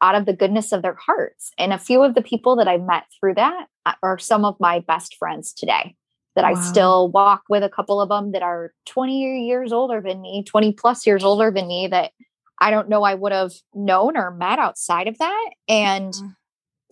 [0.00, 1.52] out of the goodness of their hearts.
[1.58, 4.56] And a few of the people that I met through that uh, are some of
[4.60, 5.96] my best friends today
[6.34, 6.50] that wow.
[6.50, 10.44] I still walk with a couple of them that are 20 years older than me,
[10.44, 12.10] 20 plus years older than me that
[12.60, 15.50] I don't know I would have known or met outside of that.
[15.68, 16.28] And mm-hmm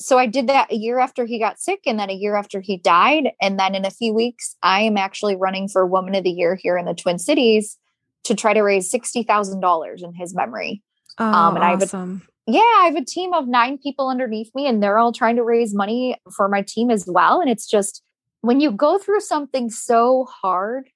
[0.03, 2.61] so I did that a year after he got sick and then a year after
[2.61, 3.31] he died.
[3.41, 6.55] And then in a few weeks, I am actually running for Woman of the Year
[6.55, 7.79] here in the Twin Cities
[8.25, 10.83] to try to raise $60,000 in his memory.
[11.19, 12.23] Oh, um, and awesome.
[12.47, 14.99] I have a, yeah, I have a team of nine people underneath me and they're
[14.99, 17.41] all trying to raise money for my team as well.
[17.41, 18.03] And it's just
[18.41, 20.89] when you go through something so hard,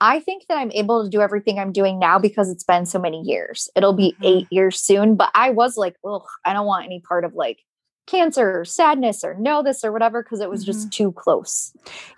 [0.00, 2.98] I think that I'm able to do everything I'm doing now because it's been so
[2.98, 3.68] many years.
[3.74, 4.24] It'll be mm-hmm.
[4.24, 7.64] eight years soon, but I was like, oh, I don't want any part of like
[8.06, 10.72] cancer or sadness or know this or whatever because it was mm-hmm.
[10.72, 11.72] just too close.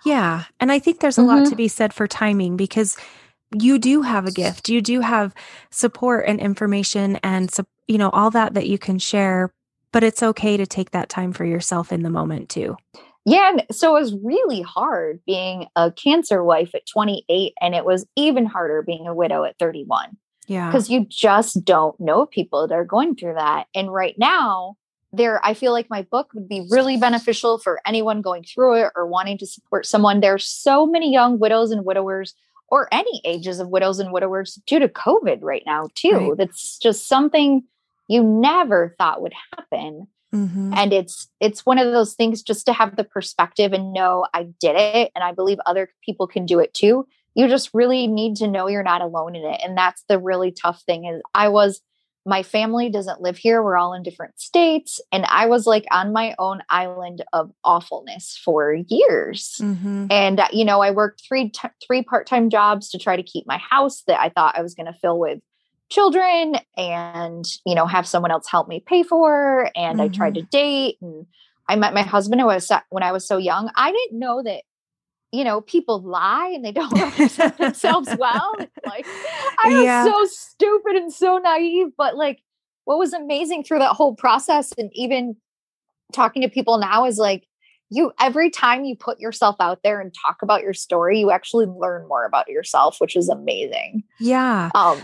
[0.05, 0.45] Yeah.
[0.59, 1.29] And I think there's a mm-hmm.
[1.29, 1.55] lot to mm-hmm.
[1.57, 2.97] be said for timing because
[3.53, 4.69] you do have a gift.
[4.69, 5.33] You do have
[5.69, 7.51] support and information and
[7.87, 9.53] you know all that that you can share,
[9.91, 12.77] but it's okay to take that time for yourself in the moment too.
[13.25, 17.85] Yeah, and so it was really hard being a cancer wife at 28 and it
[17.85, 20.17] was even harder being a widow at 31.
[20.47, 20.67] Yeah.
[20.67, 23.67] Because you just don't know people that are going through that.
[23.75, 24.75] And right now,
[25.13, 28.91] there, I feel like my book would be really beneficial for anyone going through it
[28.95, 30.19] or wanting to support someone.
[30.19, 32.33] There's so many young widows and widowers
[32.69, 36.29] or any ages of widows and widowers due to COVID right now, too.
[36.29, 36.37] Right.
[36.37, 37.63] That's just something
[38.07, 40.07] you never thought would happen.
[40.33, 40.73] Mm-hmm.
[40.75, 44.43] And it's it's one of those things just to have the perspective and know I
[44.59, 47.07] did it and I believe other people can do it too.
[47.35, 49.61] You just really need to know you're not alone in it.
[49.63, 51.81] And that's the really tough thing is I was
[52.25, 53.63] my family doesn't live here.
[53.63, 55.01] We're all in different states.
[55.11, 59.55] And I was like on my own island of awfulness for years.
[59.59, 60.07] Mm-hmm.
[60.11, 63.47] And, uh, you know, I worked three, t- three part-time jobs to try to keep
[63.47, 65.39] my house that I thought I was going to fill with
[65.91, 69.69] children and, you know, have someone else help me pay for.
[69.75, 70.01] And mm-hmm.
[70.01, 70.49] I tried to mm-hmm.
[70.49, 71.27] date and
[71.69, 73.69] I met my husband when I was, when I was so young.
[73.75, 74.63] I didn't know that
[75.31, 78.53] you know, people lie and they don't represent themselves well.
[78.85, 79.05] like
[79.63, 80.03] I was yeah.
[80.03, 82.41] so stupid and so naive, but like
[82.85, 85.35] what was amazing through that whole process and even
[86.11, 87.47] talking to people now is like
[87.89, 91.65] you every time you put yourself out there and talk about your story, you actually
[91.65, 94.03] learn more about yourself, which is amazing.
[94.19, 94.69] Yeah.
[94.75, 95.01] Um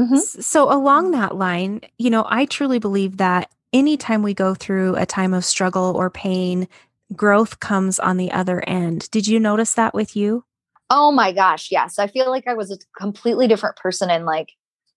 [0.00, 0.16] mm-hmm.
[0.16, 5.06] so along that line, you know, I truly believe that anytime we go through a
[5.06, 6.68] time of struggle or pain
[7.14, 9.10] growth comes on the other end.
[9.10, 10.44] Did you notice that with you?
[10.88, 11.98] Oh my gosh, yes.
[11.98, 14.52] I feel like I was a completely different person and like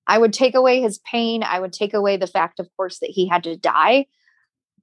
[0.07, 3.09] I would take away his pain, I would take away the fact of course that
[3.09, 4.07] he had to die,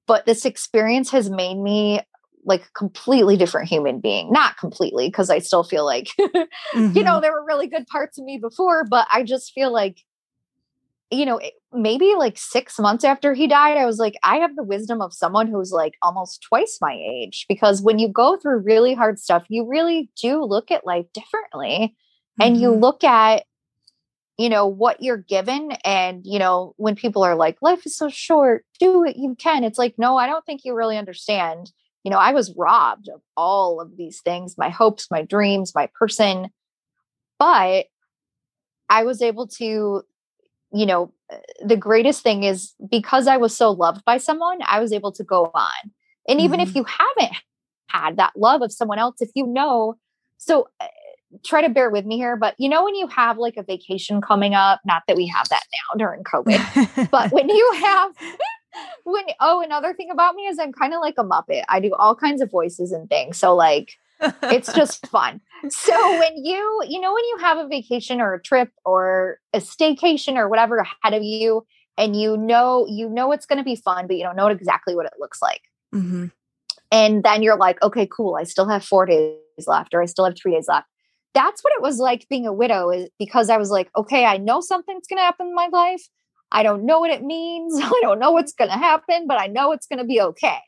[0.07, 2.01] but this experience has made me
[2.45, 4.33] like a completely different human being.
[4.33, 6.97] Not completely because I still feel like mm-hmm.
[6.97, 7.21] you know mm-hmm.
[7.23, 9.99] there were really good parts of me before, but I just feel like
[11.11, 11.41] you know,
[11.73, 15.13] maybe like six months after he died, I was like, I have the wisdom of
[15.13, 17.47] someone who's like almost twice my age.
[17.49, 21.97] Because when you go through really hard stuff, you really do look at life differently.
[22.41, 22.43] Mm-hmm.
[22.43, 22.81] And you mm-hmm.
[22.81, 23.45] look at,
[24.39, 25.73] you know, what you're given.
[25.85, 29.65] And, you know, when people are like, life is so short, do what you can.
[29.65, 31.73] It's like, no, I don't think you really understand.
[32.05, 35.89] You know, I was robbed of all of these things my hopes, my dreams, my
[35.99, 36.51] person.
[37.39, 37.87] But
[38.89, 40.03] I was able to
[40.73, 41.13] you know,
[41.65, 45.25] the greatest thing is because I was so loved by someone, I was able to
[45.25, 45.91] go on.
[46.29, 46.69] And even mm-hmm.
[46.69, 47.37] if you haven't
[47.89, 49.97] had that love of someone else, if you know,
[50.39, 50.87] so uh,
[51.45, 54.21] try to bear with me here, but you know, when you have like a vacation
[54.21, 58.13] coming up, not that we have that now during COVID, but when you have,
[59.05, 61.65] when, oh, another thing about me is I'm kind of like a Muppet.
[61.69, 63.39] I do all kinds of voices and things.
[63.39, 63.99] So, like,
[64.43, 65.41] it's just fun.
[65.69, 69.59] So when you, you know, when you have a vacation or a trip or a
[69.59, 73.77] staycation or whatever ahead of you, and you know, you know it's going to be
[73.77, 75.61] fun, but you don't know exactly what it looks like.
[75.95, 76.27] Mm-hmm.
[76.93, 78.37] And then you're like, okay, cool.
[78.37, 80.87] I still have four days left, or I still have three days left.
[81.35, 84.39] That's what it was like being a widow, is because I was like, okay, I
[84.39, 86.03] know something's going to happen in my life.
[86.51, 87.79] I don't know what it means.
[87.83, 90.59] I don't know what's going to happen, but I know it's going to be okay.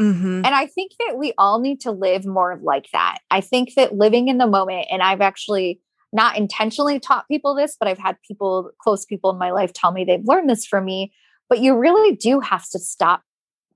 [0.00, 0.44] Mm-hmm.
[0.44, 3.18] And I think that we all need to live more like that.
[3.30, 5.80] I think that living in the moment, and I've actually
[6.12, 9.92] not intentionally taught people this, but I've had people, close people in my life, tell
[9.92, 11.12] me they've learned this from me.
[11.48, 13.22] But you really do have to stop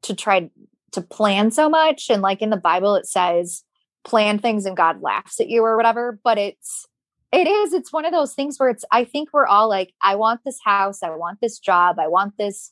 [0.03, 0.51] to try
[0.93, 2.09] to plan so much.
[2.09, 3.63] And like in the Bible, it says,
[4.05, 6.19] plan things and God laughs at you or whatever.
[6.23, 6.87] But it's,
[7.33, 10.15] it is, it's one of those things where it's, I think we're all like, I
[10.15, 12.71] want this house, I want this job, I want this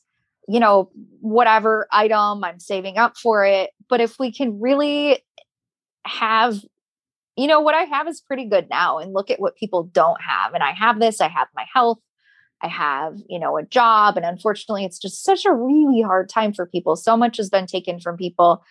[0.48, 3.70] you know, whatever item, I'm saving up for it.
[3.88, 5.22] But if we can really
[6.05, 6.59] have,
[7.37, 10.20] you know, what I have is pretty good now and look at what people don't
[10.20, 10.55] have.
[10.55, 11.98] And I have this, I have my health,
[12.61, 14.16] I have, you know, a job.
[14.16, 16.96] And unfortunately, it's just such a really hard time for people.
[16.96, 18.64] So much has been taken from people.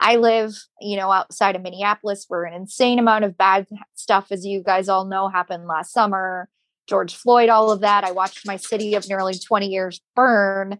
[0.00, 4.44] I live, you know, outside of Minneapolis where an insane amount of bad stuff, as
[4.44, 6.48] you guys all know, happened last summer.
[6.88, 8.02] George Floyd, all of that.
[8.02, 10.78] I watched my city of nearly 20 years burn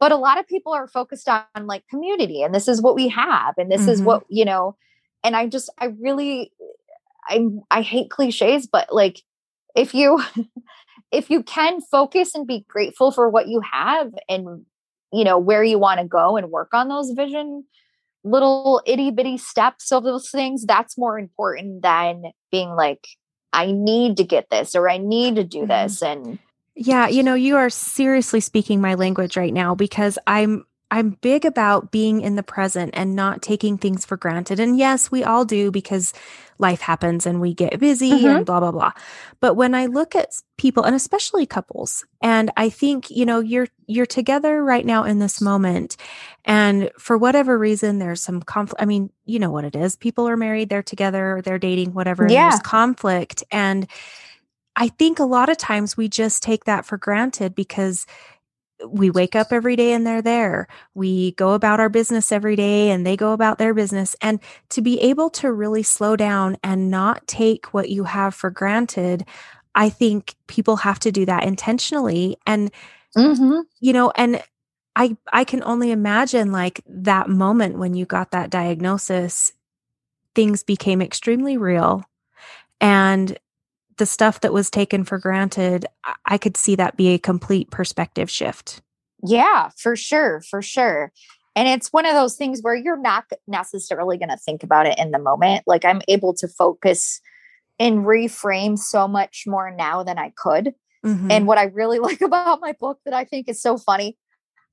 [0.00, 3.08] but a lot of people are focused on like community and this is what we
[3.08, 3.90] have and this mm-hmm.
[3.90, 4.76] is what you know
[5.24, 6.52] and i just i really
[7.28, 9.22] i i hate cliches but like
[9.74, 10.22] if you
[11.12, 14.64] if you can focus and be grateful for what you have and
[15.12, 17.64] you know where you want to go and work on those vision
[18.24, 23.06] little itty bitty steps of those things that's more important than being like
[23.52, 25.68] i need to get this or i need to do mm-hmm.
[25.68, 26.38] this and
[26.80, 31.44] yeah, you know, you are seriously speaking my language right now because I'm I'm big
[31.44, 34.58] about being in the present and not taking things for granted.
[34.58, 36.14] And yes, we all do because
[36.58, 38.26] life happens and we get busy mm-hmm.
[38.28, 38.92] and blah blah blah.
[39.40, 43.66] But when I look at people and especially couples and I think, you know, you're
[43.88, 45.96] you're together right now in this moment
[46.44, 48.80] and for whatever reason there's some conflict.
[48.80, 49.96] I mean, you know what it is.
[49.96, 52.28] People are married, they're together, they're dating, whatever.
[52.30, 52.50] Yeah.
[52.50, 53.88] there's conflict and
[54.78, 58.06] I think a lot of times we just take that for granted because
[58.86, 60.68] we wake up every day and they're there.
[60.94, 64.14] We go about our business every day and they go about their business.
[64.22, 68.50] And to be able to really slow down and not take what you have for
[68.50, 69.24] granted,
[69.74, 72.36] I think people have to do that intentionally.
[72.46, 72.70] And,
[73.16, 73.62] mm-hmm.
[73.80, 74.40] you know, and
[74.94, 79.52] I, I can only imagine like that moment when you got that diagnosis,
[80.36, 82.04] things became extremely real.
[82.80, 83.36] And
[83.98, 85.86] the stuff that was taken for granted,
[86.26, 88.80] I could see that be a complete perspective shift.
[89.22, 91.12] Yeah, for sure, for sure.
[91.56, 94.98] And it's one of those things where you're not necessarily going to think about it
[94.98, 95.64] in the moment.
[95.66, 97.20] Like I'm able to focus
[97.80, 100.74] and reframe so much more now than I could.
[101.04, 101.30] Mm-hmm.
[101.30, 104.16] And what I really like about my book that I think is so funny,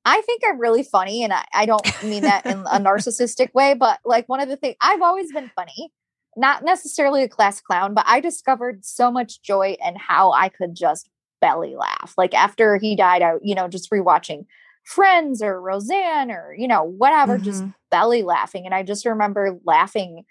[0.06, 1.24] I think I'm really funny.
[1.24, 4.58] And I, I don't mean that in a narcissistic way, but like one of the
[4.58, 5.92] things I've always been funny
[6.36, 10.76] not necessarily a class clown, but I discovered so much joy in how I could
[10.76, 11.10] just
[11.42, 12.14] belly laugh.
[12.18, 14.46] Like after he died, I, you know, just rewatching
[14.84, 17.46] Friends or Roseanne or, you know, whatever, mm-hmm.
[17.46, 18.66] just belly laughing.
[18.66, 20.24] And I just remember laughing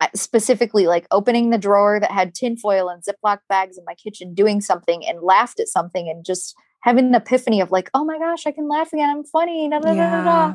[0.00, 4.34] uh, specifically like opening the drawer that had tinfoil and Ziploc bags in my kitchen,
[4.34, 8.18] doing something and laughed at something and just having an epiphany of like, oh my
[8.18, 9.10] gosh, I can laugh again.
[9.10, 9.68] I'm funny.
[9.68, 10.24] Da, da, yeah.
[10.24, 10.54] da,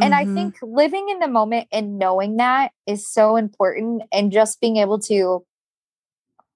[0.00, 0.30] and mm-hmm.
[0.30, 4.76] I think living in the moment and knowing that is so important and just being
[4.76, 5.44] able to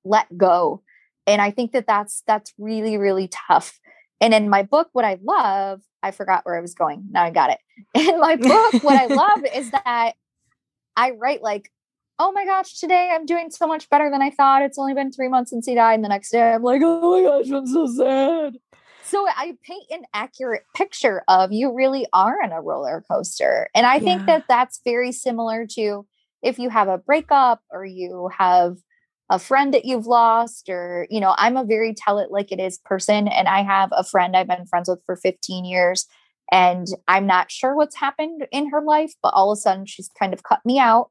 [0.05, 0.83] let go.
[1.27, 3.79] And I think that that's that's really really tough.
[4.21, 7.05] And in my book what I love, I forgot where I was going.
[7.11, 7.59] Now I got it.
[7.95, 10.15] In my book what I love is that
[10.97, 11.71] I write like
[12.21, 14.63] oh my gosh, today I'm doing so much better than I thought.
[14.63, 15.95] It's only been three months since he died.
[15.95, 18.57] And the next day I'm like, oh my gosh, I'm so sad.
[19.09, 23.71] So I paint an accurate picture of you really are on a roller coaster.
[23.75, 24.01] And I yeah.
[24.01, 26.07] think that that's very similar to
[26.43, 28.77] if you have a breakup or you have
[29.31, 32.61] a friend that you've lost or you know i'm a very tell it like it
[32.61, 36.07] is person and i have a friend i've been friends with for 15 years
[36.51, 40.09] and i'm not sure what's happened in her life but all of a sudden she's
[40.19, 41.11] kind of cut me out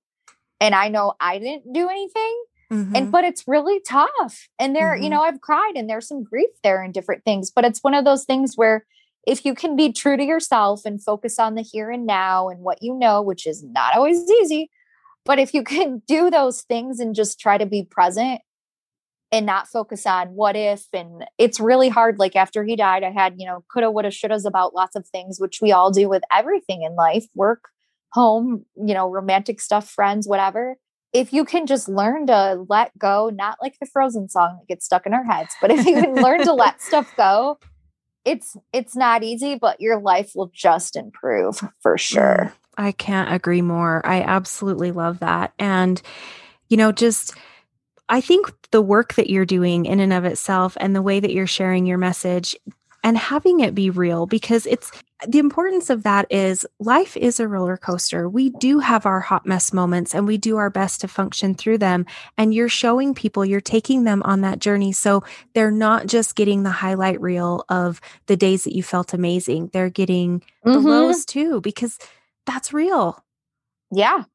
[0.60, 2.96] and i know i didn't do anything Mm-hmm.
[2.96, 4.48] And but it's really tough.
[4.60, 5.04] And there, mm-hmm.
[5.04, 7.94] you know, I've cried and there's some grief there and different things, but it's one
[7.94, 8.86] of those things where
[9.26, 12.62] if you can be true to yourself and focus on the here and now and
[12.62, 14.70] what you know, which is not always easy,
[15.26, 18.42] but if you can do those things and just try to be present
[19.32, 23.12] and not focus on what if and it's really hard like after he died i
[23.12, 26.24] had you know coulda woulda shouldas about lots of things which we all do with
[26.32, 27.66] everything in life work
[28.14, 30.78] home you know romantic stuff friends whatever
[31.14, 34.86] if you can just learn to let go, not like the Frozen song that gets
[34.86, 37.60] stuck in our heads, but if you can learn to let stuff go,
[38.26, 42.54] it's it's not easy, but your life will just improve for mm, sure.
[42.78, 44.06] I can't agree more.
[44.06, 45.54] I absolutely love that.
[45.58, 46.02] And
[46.70, 47.34] you know, just
[48.10, 51.34] I think the work that you're doing in and of itself and the way that
[51.34, 52.56] you're sharing your message
[53.08, 54.92] and having it be real because it's
[55.26, 58.28] the importance of that is life is a roller coaster.
[58.28, 61.78] We do have our hot mess moments and we do our best to function through
[61.78, 62.06] them.
[62.38, 64.92] And you're showing people, you're taking them on that journey.
[64.92, 69.70] So they're not just getting the highlight reel of the days that you felt amazing,
[69.72, 70.74] they're getting mm-hmm.
[70.74, 71.98] the lows too, because
[72.46, 73.24] that's real.
[73.90, 74.26] Yeah.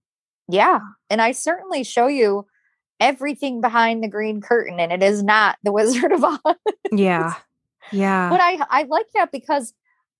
[0.49, 0.79] Yeah.
[1.11, 2.47] And I certainly show you
[3.01, 6.39] everything behind the green curtain, and it is not the Wizard of Oz.
[6.91, 7.35] Yeah.
[7.93, 8.29] Yeah.
[8.31, 9.75] But I I like that because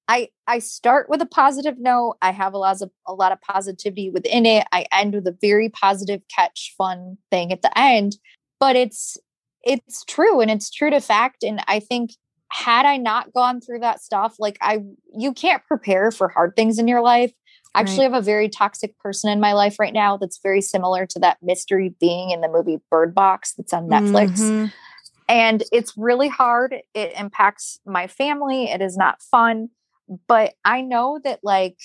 [0.09, 2.17] I I start with a positive note.
[2.23, 4.67] I have a lot of a lot of positivity within it.
[4.73, 8.17] I end with a very positive catch fun thing at the end.
[8.61, 9.17] But it's
[9.65, 11.43] it's true and it's true to fact.
[11.43, 12.13] And I think
[12.51, 14.81] had I not gone through that stuff, like I
[15.17, 17.33] you can't prepare for hard things in your life.
[17.75, 18.13] I actually right.
[18.13, 21.39] have a very toxic person in my life right now that's very similar to that
[21.41, 24.41] mystery being in the movie Bird Box that's on Netflix.
[24.41, 24.67] Mm-hmm.
[25.33, 26.77] And it's really hard.
[26.95, 28.65] It impacts my family.
[28.65, 29.71] It is not fun
[30.29, 31.79] but I know that like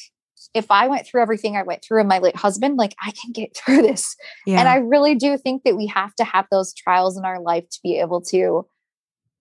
[0.54, 3.32] if I went through everything I went through and my late husband, like I can
[3.32, 4.16] get through this.
[4.46, 4.60] Yeah.
[4.60, 7.68] And I really do think that we have to have those trials in our life
[7.70, 8.68] to be able to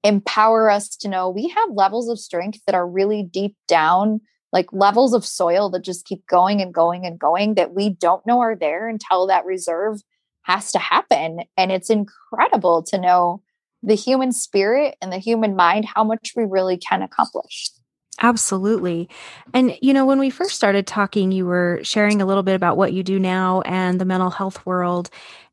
[0.05, 4.21] empower us to know we have levels of strength that are really deep down,
[4.53, 8.25] like levels of soil that just keep going and going and going that we don't
[8.27, 10.01] know are there until that reserve
[10.43, 11.41] has to happen.
[11.57, 13.43] And it's incredible to know
[13.87, 17.71] the human spirit and the human mind, how much we really can accomplish.
[18.21, 19.09] Absolutely.
[19.55, 22.77] And, you know, when we first started talking, you were sharing a little bit about
[22.77, 25.11] what you do now and the mental health world.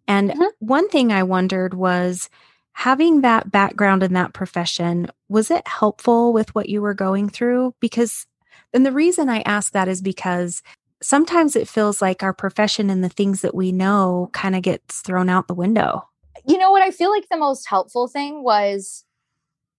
[0.08, 0.44] And mm-hmm.
[0.60, 2.30] one thing I wondered was
[2.72, 7.76] having that background in that profession, was it helpful with what you were going through?
[7.80, 8.26] Because,
[8.74, 10.64] and the reason I ask that is because
[11.02, 15.02] sometimes it feels like our profession and the things that we know kind of gets
[15.02, 16.08] thrown out the window
[16.48, 19.06] you know what I feel like the most helpful thing was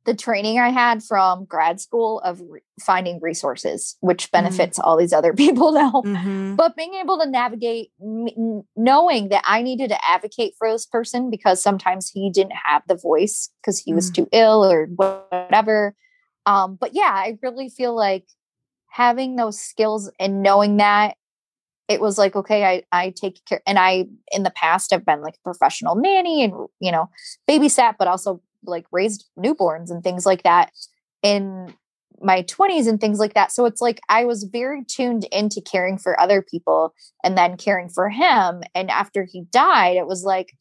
[0.04, 4.44] the training I had from grad school of re- finding resources, which mm-hmm.
[4.44, 6.02] benefits mm all these other people now.
[6.04, 6.56] Mm-hmm.
[6.56, 11.30] But being able to navigate, m- knowing that I needed to advocate for this person
[11.30, 15.94] because sometimes he didn't have the voice because he mm was too ill or whatever.
[16.46, 18.26] Um, but yeah, I really feel like
[18.90, 21.16] having those skills and knowing that
[21.88, 25.22] it was like okay i i take care and i in the past i've been
[25.22, 27.08] like a professional nanny and you know
[27.48, 30.70] babysat but also like raised newborns and things like that
[31.22, 31.74] in
[32.20, 33.52] my 20s and things like that.
[33.52, 37.88] So it's like i was very tuned into caring for other people and then caring
[37.88, 40.52] for him and after he died it was like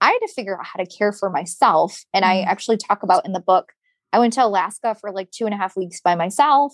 [0.00, 2.48] i had to figure out how to care for myself and i mm-hmm.
[2.48, 3.72] actually talk about in the book
[4.12, 6.72] i went to alaska for like two and a half weeks by myself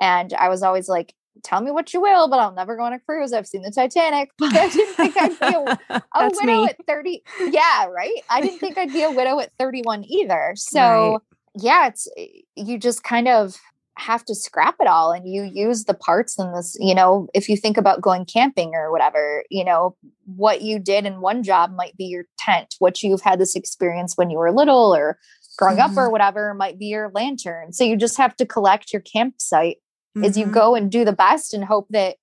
[0.00, 2.92] and i was always like tell me what you will, but I'll never go on
[2.92, 3.32] a cruise.
[3.32, 5.46] I've seen the Titanic, but I didn't think I'd be
[5.90, 6.68] a, a widow me.
[6.68, 7.22] at 30.
[7.50, 8.22] Yeah, right.
[8.28, 10.52] I didn't think I'd be a widow at 31 either.
[10.56, 10.80] So,
[11.12, 11.20] right.
[11.54, 12.26] yeah, it's eh,
[12.56, 13.56] you just kind of
[13.98, 17.48] have to scrap it all and you use the parts in this, you know, if
[17.48, 21.74] you think about going camping or whatever, you know, what you did in one job
[21.74, 25.18] might be your tent, what you've had this experience when you were little or
[25.58, 25.90] growing mm-hmm.
[25.90, 26.12] up or mm-hmm.
[26.12, 27.72] whatever might be your lantern.
[27.72, 29.76] So you just have to collect your campsite
[30.16, 30.24] mm-hmm.
[30.24, 30.54] is you mm-hmm.
[30.54, 32.16] go and do the best and hope that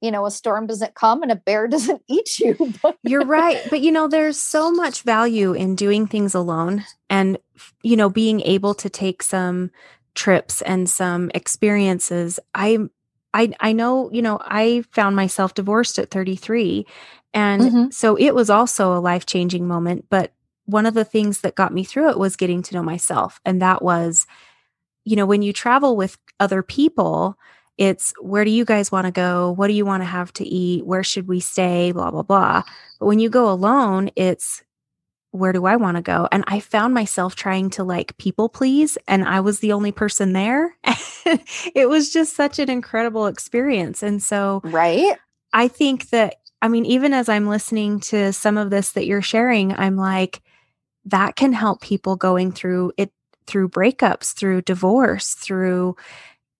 [0.00, 2.72] you know a storm doesn't come and a bear doesn't eat you
[3.02, 7.38] you're right but you know there's so much value in doing things alone and
[7.82, 9.70] you know being able to take some
[10.14, 12.78] trips and some experiences i
[13.34, 16.86] i i know you know i found myself divorced at 33
[17.32, 17.90] and mm-hmm.
[17.90, 20.32] so it was also a life-changing moment but
[20.66, 23.62] one of the things that got me through it was getting to know myself and
[23.62, 24.26] that was
[25.04, 27.36] you know, when you travel with other people,
[27.78, 29.52] it's where do you guys want to go?
[29.52, 30.84] What do you want to have to eat?
[30.84, 31.92] Where should we stay?
[31.92, 32.62] Blah, blah, blah.
[32.98, 34.62] But when you go alone, it's
[35.32, 36.28] where do I want to go?
[36.32, 40.32] And I found myself trying to like people please, and I was the only person
[40.32, 40.76] there.
[41.74, 44.02] it was just such an incredible experience.
[44.02, 45.16] And so, right.
[45.52, 49.22] I think that, I mean, even as I'm listening to some of this that you're
[49.22, 50.42] sharing, I'm like,
[51.06, 53.10] that can help people going through it
[53.50, 55.96] through breakups, through divorce, through,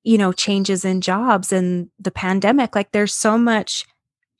[0.02, 2.74] you know, changes in jobs and the pandemic.
[2.74, 3.86] Like there's so much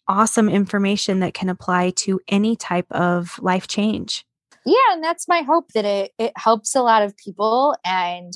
[0.09, 4.27] awesome information that can apply to any type of life change.
[4.67, 8.33] Yeah, and that's my hope that it it helps a lot of people and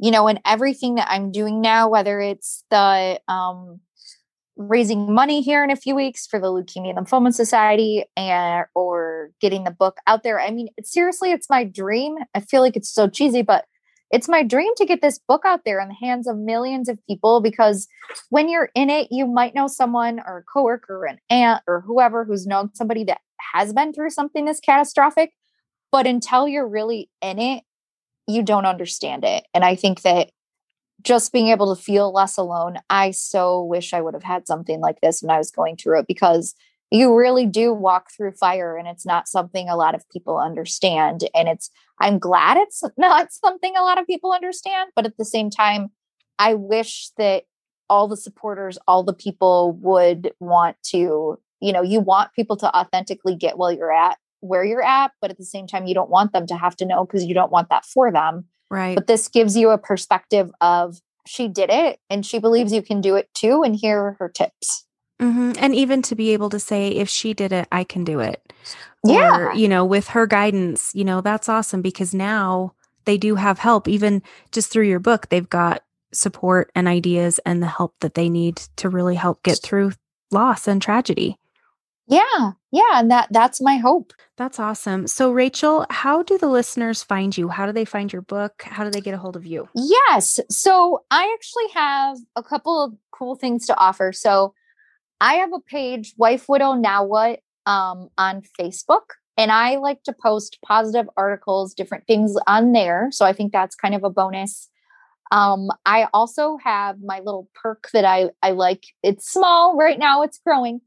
[0.00, 3.80] you know, in everything that I'm doing now, whether it's the um
[4.58, 9.64] raising money here in a few weeks for the Leukemia Lymphoma Society and or getting
[9.64, 10.40] the book out there.
[10.40, 12.16] I mean, seriously, it's my dream.
[12.34, 13.64] I feel like it's so cheesy, but
[14.10, 16.98] it's my dream to get this book out there in the hands of millions of
[17.06, 17.86] people because
[18.30, 21.82] when you're in it, you might know someone or a coworker or an aunt or
[21.82, 23.20] whoever who's known somebody that
[23.52, 25.32] has been through something this catastrophic.
[25.92, 27.64] But until you're really in it,
[28.26, 29.46] you don't understand it.
[29.54, 30.30] And I think that
[31.02, 32.78] just being able to feel less alone.
[32.90, 36.00] I so wish I would have had something like this when I was going through
[36.00, 36.54] it because
[36.90, 41.24] you really do walk through fire and it's not something a lot of people understand.
[41.34, 41.70] And it's,
[42.00, 45.90] I'm glad it's not something a lot of people understand, but at the same time,
[46.38, 47.44] I wish that
[47.90, 52.76] all the supporters, all the people would want to, you know, you want people to
[52.76, 56.10] authentically get where you're at, where you're at, but at the same time, you don't
[56.10, 58.44] want them to have to know because you don't want that for them.
[58.70, 58.94] Right.
[58.94, 63.00] But this gives you a perspective of she did it and she believes you can
[63.00, 63.62] do it too.
[63.62, 64.86] And here are her tips.
[65.20, 65.52] Mm-hmm.
[65.58, 68.52] And even to be able to say, if she did it, I can do it.
[69.04, 69.36] Yeah.
[69.36, 73.58] Or, you know, with her guidance, you know, that's awesome because now they do have
[73.58, 73.88] help.
[73.88, 78.28] Even just through your book, they've got support and ideas and the help that they
[78.28, 79.92] need to really help get through
[80.30, 81.37] loss and tragedy.
[82.08, 82.52] Yeah.
[82.72, 82.82] Yeah.
[82.94, 84.12] And that that's my hope.
[84.36, 85.06] That's awesome.
[85.06, 87.48] So Rachel, how do the listeners find you?
[87.48, 88.62] How do they find your book?
[88.62, 89.68] How do they get a hold of you?
[89.74, 90.40] Yes.
[90.50, 94.12] So I actually have a couple of cool things to offer.
[94.12, 94.54] So
[95.20, 99.14] I have a page, Wife Widow Now What, um, on Facebook.
[99.36, 103.08] And I like to post positive articles, different things on there.
[103.10, 104.68] So I think that's kind of a bonus.
[105.30, 108.84] Um, I also have my little perk that I, I like.
[109.02, 110.80] It's small right now, it's growing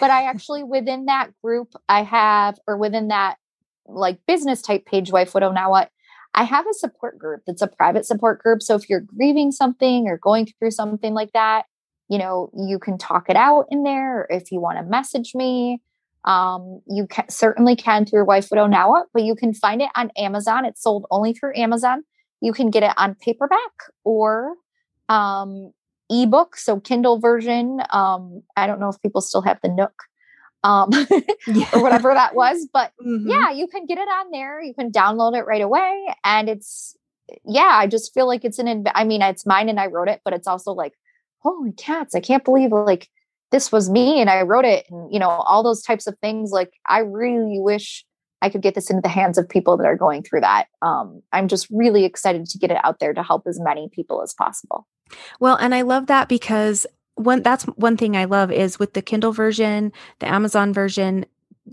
[0.00, 3.36] but I actually within that group I have or within that
[3.86, 5.90] like business type page wife widow now what
[6.34, 8.62] I have a support group that's a private support group.
[8.62, 11.64] So if you're grieving something or going through something like that
[12.08, 14.20] you know you can talk it out in there.
[14.20, 15.80] Or if you want to message me
[16.24, 19.90] um, you can, certainly can through wife widow now what but you can find it
[19.96, 20.64] on Amazon.
[20.64, 22.04] It's sold only through Amazon.
[22.40, 23.72] You can get it on paperback
[24.04, 24.54] or
[25.08, 25.72] um,
[26.12, 27.80] ebook, so Kindle version.
[27.90, 30.04] Um, I don't know if people still have the Nook,
[30.64, 30.90] um,
[31.46, 31.68] yeah.
[31.72, 32.68] or whatever that was.
[32.72, 33.28] But mm-hmm.
[33.28, 34.60] yeah, you can get it on there.
[34.62, 36.06] You can download it right away.
[36.24, 36.96] And it's,
[37.44, 40.20] yeah, I just feel like it's an, I mean, it's mine and I wrote it,
[40.24, 40.94] but it's also like,
[41.38, 43.08] holy cats, I can't believe like
[43.50, 46.50] this was me and I wrote it and, you know, all those types of things.
[46.50, 48.04] Like, I really wish
[48.40, 50.66] I could get this into the hands of people that are going through that.
[50.82, 54.22] Um, I'm just really excited to get it out there to help as many people
[54.22, 54.86] as possible.
[55.40, 59.02] Well, and I love that because one that's one thing I love is with the
[59.02, 61.26] Kindle version, the Amazon version,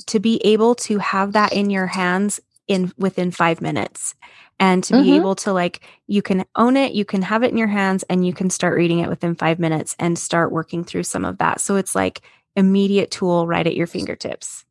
[0.08, 4.16] to be able to have that in your hands in within five minutes
[4.60, 5.04] and to mm-hmm.
[5.04, 8.04] be able to like you can own it you can have it in your hands
[8.10, 11.38] and you can start reading it within five minutes and start working through some of
[11.40, 12.22] that so it's like
[12.56, 14.66] immediate tool right at your fingertips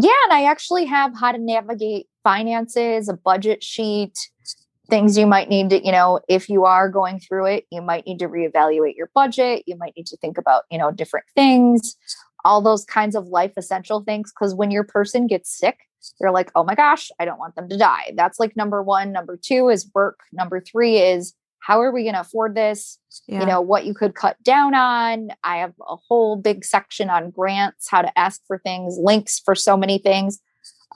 [0.00, 4.18] yeah and i actually have how to navigate finances a budget sheet
[4.90, 8.06] things you might need to, you know, if you are going through it, you might
[8.06, 9.62] need to reevaluate your budget.
[9.66, 11.96] You might need to think about, you know, different things,
[12.44, 14.32] all those kinds of life essential things.
[14.32, 15.78] Cause when your person gets sick,
[16.20, 18.12] you're like, oh my gosh, I don't want them to die.
[18.14, 19.12] That's like number one.
[19.12, 20.20] Number two is work.
[20.32, 22.98] Number three is how are we going to afford this?
[23.26, 23.40] Yeah.
[23.40, 25.28] You know, what you could cut down on.
[25.44, 29.54] I have a whole big section on grants, how to ask for things, links for
[29.54, 30.40] so many things.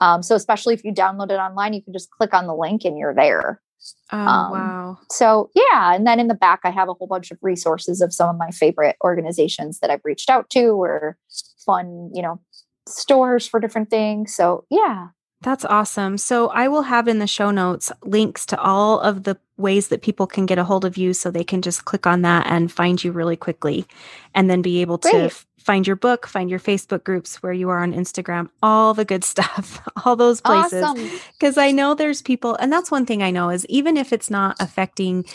[0.01, 2.83] Um, so especially if you download it online, you can just click on the link
[2.83, 3.61] and you're there.
[4.11, 4.97] Oh, um, wow.
[5.11, 5.93] So, yeah.
[5.93, 8.37] And then in the back, I have a whole bunch of resources of some of
[8.37, 11.17] my favorite organizations that I've reached out to or
[11.65, 12.39] fun, you know,
[12.87, 14.35] stores for different things.
[14.35, 15.07] So, yeah.
[15.41, 16.17] That's awesome.
[16.17, 20.01] So, I will have in the show notes links to all of the ways that
[20.01, 22.71] people can get a hold of you so they can just click on that and
[22.71, 23.85] find you really quickly
[24.33, 25.11] and then be able Great.
[25.11, 28.93] to f- find your book, find your Facebook groups where you are on Instagram, all
[28.93, 30.83] the good stuff, all those places.
[31.33, 31.63] Because awesome.
[31.63, 34.57] I know there's people, and that's one thing I know is even if it's not
[34.59, 35.25] affecting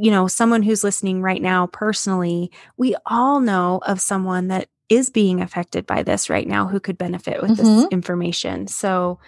[0.00, 5.10] you know someone who's listening right now personally we all know of someone that is
[5.10, 7.62] being affected by this right now who could benefit with mm-hmm.
[7.62, 9.18] this information so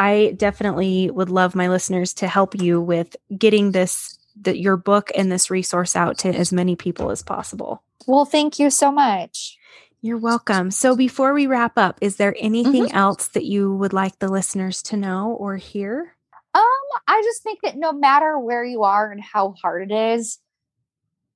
[0.00, 5.10] I definitely would love my listeners to help you with getting this that your book
[5.14, 7.82] and this resource out to as many people as possible.
[8.06, 9.58] Well, thank you so much.
[10.00, 10.70] You're welcome.
[10.70, 12.96] So before we wrap up, is there anything mm-hmm.
[12.96, 16.16] else that you would like the listeners to know or hear?
[16.54, 16.62] Um,
[17.06, 20.38] I just think that no matter where you are and how hard it is,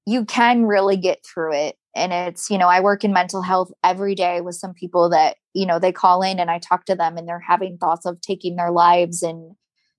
[0.07, 3.73] you can really get through it and it's you know i work in mental health
[3.83, 6.95] every day with some people that you know they call in and i talk to
[6.95, 9.55] them and they're having thoughts of taking their lives and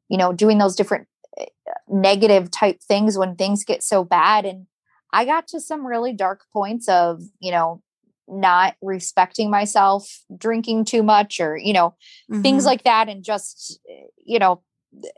[0.09, 1.07] you know doing those different
[1.39, 1.45] eh,
[1.87, 4.67] negative type things when things get so bad and
[5.13, 7.81] i got to some really dark points of you know
[8.27, 11.89] not respecting myself drinking too much or you know
[12.31, 12.41] mm-hmm.
[12.41, 14.61] things like that and just eh, you know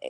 [0.03, 0.09] eh,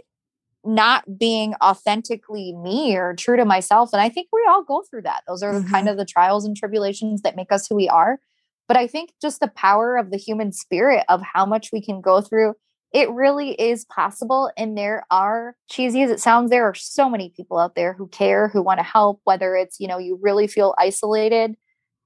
[0.67, 3.91] not being authentically me or true to myself.
[3.93, 5.23] And I think we all go through that.
[5.27, 5.71] Those are mm-hmm.
[5.71, 8.19] kind of the trials and tribulations that make us who we are.
[8.67, 12.01] But I think just the power of the human spirit of how much we can
[12.01, 12.55] go through,
[12.93, 14.51] it really is possible.
[14.57, 18.07] And there are, cheesy as it sounds, there are so many people out there who
[18.07, 21.55] care, who want to help, whether it's, you know, you really feel isolated.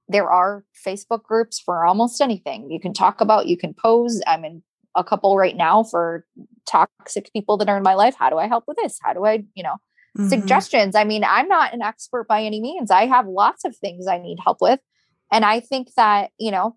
[0.08, 4.20] There are Facebook groups for almost anything you can talk about, you can pose.
[4.26, 4.62] I'm in
[4.94, 6.24] a couple right now for
[6.66, 8.14] toxic people that are in my life.
[8.18, 8.98] How do I help with this?
[9.02, 9.76] How do I, you know,
[10.18, 10.28] mm-hmm.
[10.28, 10.94] suggestions?
[10.94, 12.90] I mean, I'm not an expert by any means.
[12.90, 14.80] I have lots of things I need help with.
[15.30, 16.76] And I think that, you know,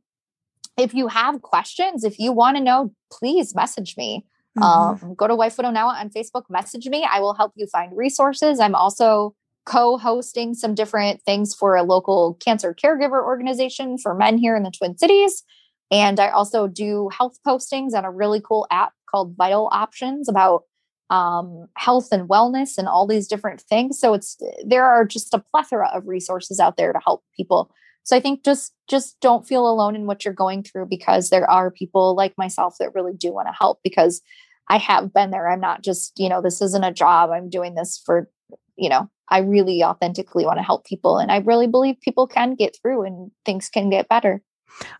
[0.77, 4.25] if you have questions, if you want to know, please message me.
[4.57, 5.05] Mm-hmm.
[5.07, 7.07] Um, go to Wife Widow Now on Facebook, message me.
[7.09, 8.59] I will help you find resources.
[8.59, 9.35] I'm also
[9.65, 14.63] co hosting some different things for a local cancer caregiver organization for men here in
[14.63, 15.43] the Twin Cities.
[15.91, 20.63] And I also do health postings on a really cool app called Vital Options about
[21.09, 23.99] um, health and wellness and all these different things.
[23.99, 27.71] So it's there are just a plethora of resources out there to help people.
[28.03, 31.49] So I think just just don't feel alone in what you're going through because there
[31.49, 34.21] are people like myself that really do want to help because
[34.67, 35.49] I have been there.
[35.49, 37.29] I'm not just, you know, this isn't a job.
[37.29, 38.29] I'm doing this for,
[38.77, 42.55] you know, I really authentically want to help people and I really believe people can
[42.55, 44.41] get through and things can get better.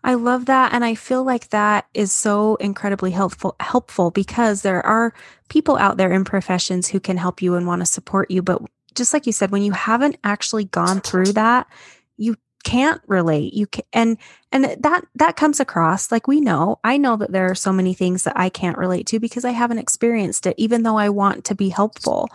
[0.04, 4.86] I love that and I feel like that is so incredibly helpful helpful because there
[4.86, 5.14] are
[5.50, 8.62] people out there in professions who can help you and want to support you but
[8.94, 11.68] just like you said when you haven't actually gone through that
[12.18, 12.36] you
[12.66, 14.18] can't relate you can and
[14.52, 17.94] and that that comes across like we know i know that there are so many
[17.94, 21.46] things that i can't relate to because i haven't experienced it even though i want
[21.46, 22.28] to be helpful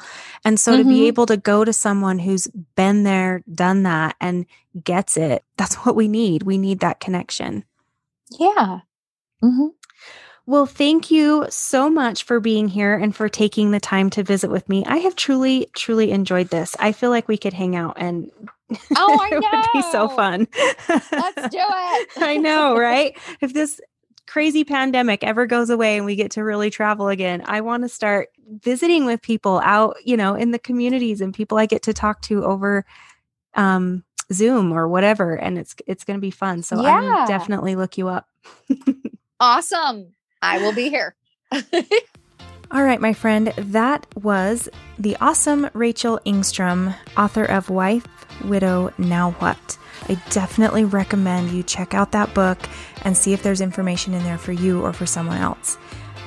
[0.44, 0.82] and so mm-hmm.
[0.82, 1.06] to be mm-hmm.
[1.06, 4.46] able to go to someone who's been there done that and
[4.84, 7.64] gets it that's what we need we need that connection
[8.38, 8.78] yeah
[9.42, 9.66] mm-hmm.
[10.46, 14.50] Well, thank you so much for being here and for taking the time to visit
[14.50, 14.84] with me.
[14.84, 16.74] I have truly, truly enjoyed this.
[16.80, 18.32] I feel like we could hang out and
[18.96, 19.38] Oh, I know.
[19.42, 20.48] it would be so fun.
[20.88, 22.08] Let's do it.
[22.18, 23.16] I know, right?
[23.40, 23.80] If this
[24.26, 27.88] crazy pandemic ever goes away and we get to really travel again, I want to
[27.88, 31.92] start visiting with people out, you know, in the communities and people I get to
[31.92, 32.84] talk to over
[33.54, 36.62] um Zoom or whatever and it's it's going to be fun.
[36.62, 36.94] So Yeah.
[36.96, 38.28] I'm definitely look you up.
[39.40, 40.12] Awesome.
[40.42, 41.14] I will be here.
[42.70, 44.68] All right, my friend, that was
[44.98, 48.06] the awesome Rachel Engstrom, author of Wife,
[48.44, 49.78] Widow, Now What.
[50.08, 52.58] I definitely recommend you check out that book
[53.02, 55.78] and see if there's information in there for you or for someone else.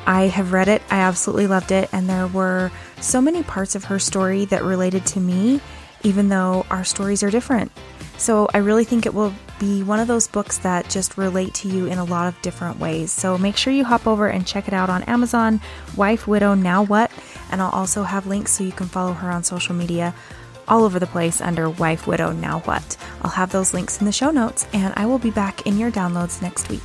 [0.05, 3.85] I have read it, I absolutely loved it, and there were so many parts of
[3.85, 5.61] her story that related to me,
[6.03, 7.71] even though our stories are different.
[8.17, 11.67] So I really think it will be one of those books that just relate to
[11.67, 13.11] you in a lot of different ways.
[13.11, 15.61] So make sure you hop over and check it out on Amazon,
[15.95, 17.11] Wife, Widow, Now What?
[17.51, 20.13] And I'll also have links so you can follow her on social media
[20.67, 22.97] all over the place under Wife, Widow, Now What?
[23.21, 25.91] I'll have those links in the show notes, and I will be back in your
[25.91, 26.81] downloads next week.